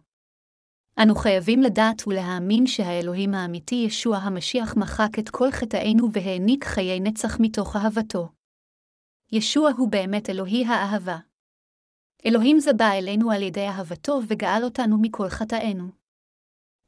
אנו 1.02 1.14
חייבים 1.14 1.60
לדעת 1.60 2.06
ולהאמין 2.06 2.66
שהאלוהים 2.66 3.34
האמיתי 3.34 3.74
ישוע 3.74 4.16
המשיח 4.16 4.76
מחק 4.76 5.18
את 5.18 5.28
כל 5.28 5.50
חטאינו 5.50 6.12
והעניק 6.12 6.64
חיי 6.64 7.00
נצח 7.00 7.40
מתוך 7.40 7.76
אהבתו. 7.76 8.28
ישוע 9.32 9.70
הוא 9.76 9.90
באמת 9.90 10.30
אלוהי 10.30 10.64
האהבה. 10.64 11.18
אלוהים 12.26 12.60
זה 12.60 12.72
בא 12.72 12.92
אלינו 12.92 13.30
על 13.30 13.42
ידי 13.42 13.66
אהבתו 13.68 14.20
וגאל 14.28 14.64
אותנו 14.64 14.98
מכל 15.00 15.28
חטאינו. 15.28 15.88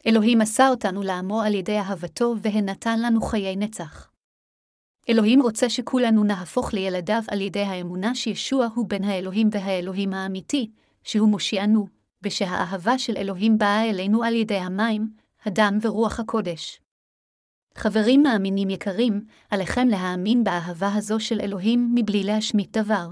אלוהים 0.06 0.40
עשה 0.40 0.68
אותנו 0.68 1.02
לעמו 1.02 1.40
על 1.42 1.54
ידי 1.54 1.78
אהבתו 1.78 2.34
והנתן 2.42 3.00
לנו 3.02 3.20
חיי 3.20 3.56
נצח. 3.56 4.10
אלוהים 5.10 5.42
רוצה 5.42 5.68
שכולנו 5.68 6.24
נהפוך 6.24 6.74
לילדיו 6.74 7.22
על 7.28 7.40
ידי 7.40 7.62
האמונה 7.62 8.14
שישוע 8.14 8.68
הוא 8.74 8.88
בן 8.88 9.04
האלוהים 9.04 9.48
והאלוהים 9.52 10.14
האמיתי, 10.14 10.70
שהוא 11.02 11.28
מושיענו, 11.28 11.86
ושהאהבה 12.22 12.98
של 12.98 13.16
אלוהים 13.16 13.58
באה 13.58 13.90
אלינו 13.90 14.22
על 14.24 14.34
ידי 14.34 14.56
המים, 14.56 15.08
הדם 15.44 15.78
ורוח 15.82 16.20
הקודש. 16.20 16.80
חברים 17.74 18.22
מאמינים 18.22 18.70
יקרים, 18.70 19.24
עליכם 19.50 19.88
להאמין 19.88 20.44
באהבה 20.44 20.94
הזו 20.94 21.20
של 21.20 21.40
אלוהים 21.40 21.92
מבלי 21.94 22.24
להשמיט 22.24 22.76
דבר. 22.76 23.08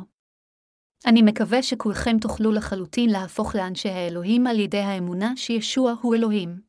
אני 1.06 1.22
מקווה 1.22 1.62
שכולכם 1.62 2.18
תוכלו 2.18 2.52
לחלוטין 2.52 3.10
להפוך 3.10 3.54
לאנשי 3.54 3.88
האלוהים 3.88 4.46
על 4.46 4.60
ידי 4.60 4.78
האמונה 4.78 5.32
שישוע 5.36 5.94
הוא 6.02 6.14
אלוהים. 6.14 6.66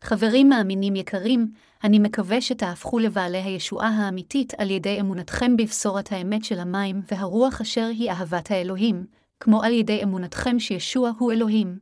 חברים 0.00 0.48
מאמינים 0.48 0.96
יקרים, 0.96 1.52
אני 1.84 1.98
מקווה 1.98 2.40
שתהפכו 2.40 2.98
לבעלי 2.98 3.38
הישועה 3.38 3.88
האמיתית 3.88 4.54
על 4.58 4.70
ידי 4.70 5.00
אמונתכם 5.00 5.56
בבשורת 5.56 6.12
האמת 6.12 6.44
של 6.44 6.58
המים 6.58 7.02
והרוח 7.12 7.60
אשר 7.60 7.86
היא 7.86 8.10
אהבת 8.10 8.50
האלוהים, 8.50 9.06
כמו 9.40 9.62
על 9.62 9.72
ידי 9.72 10.02
אמונתכם 10.02 10.58
שישוע 10.58 11.10
הוא 11.18 11.32
אלוהים. 11.32 11.78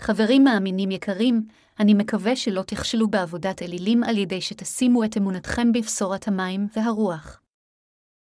חברים 0.00 0.44
מאמינים 0.44 0.90
יקרים, 0.90 1.46
אני 1.80 1.94
מקווה 1.94 2.36
שלא 2.36 2.62
תכשלו 2.62 3.08
בעבודת 3.08 3.62
אלילים 3.62 4.04
על 4.04 4.18
ידי 4.18 4.40
שתשימו 4.40 5.04
את 5.04 5.16
אמונתכם 5.16 5.72
בבשורת 5.72 6.28
המים 6.28 6.66
והרוח. 6.76 7.40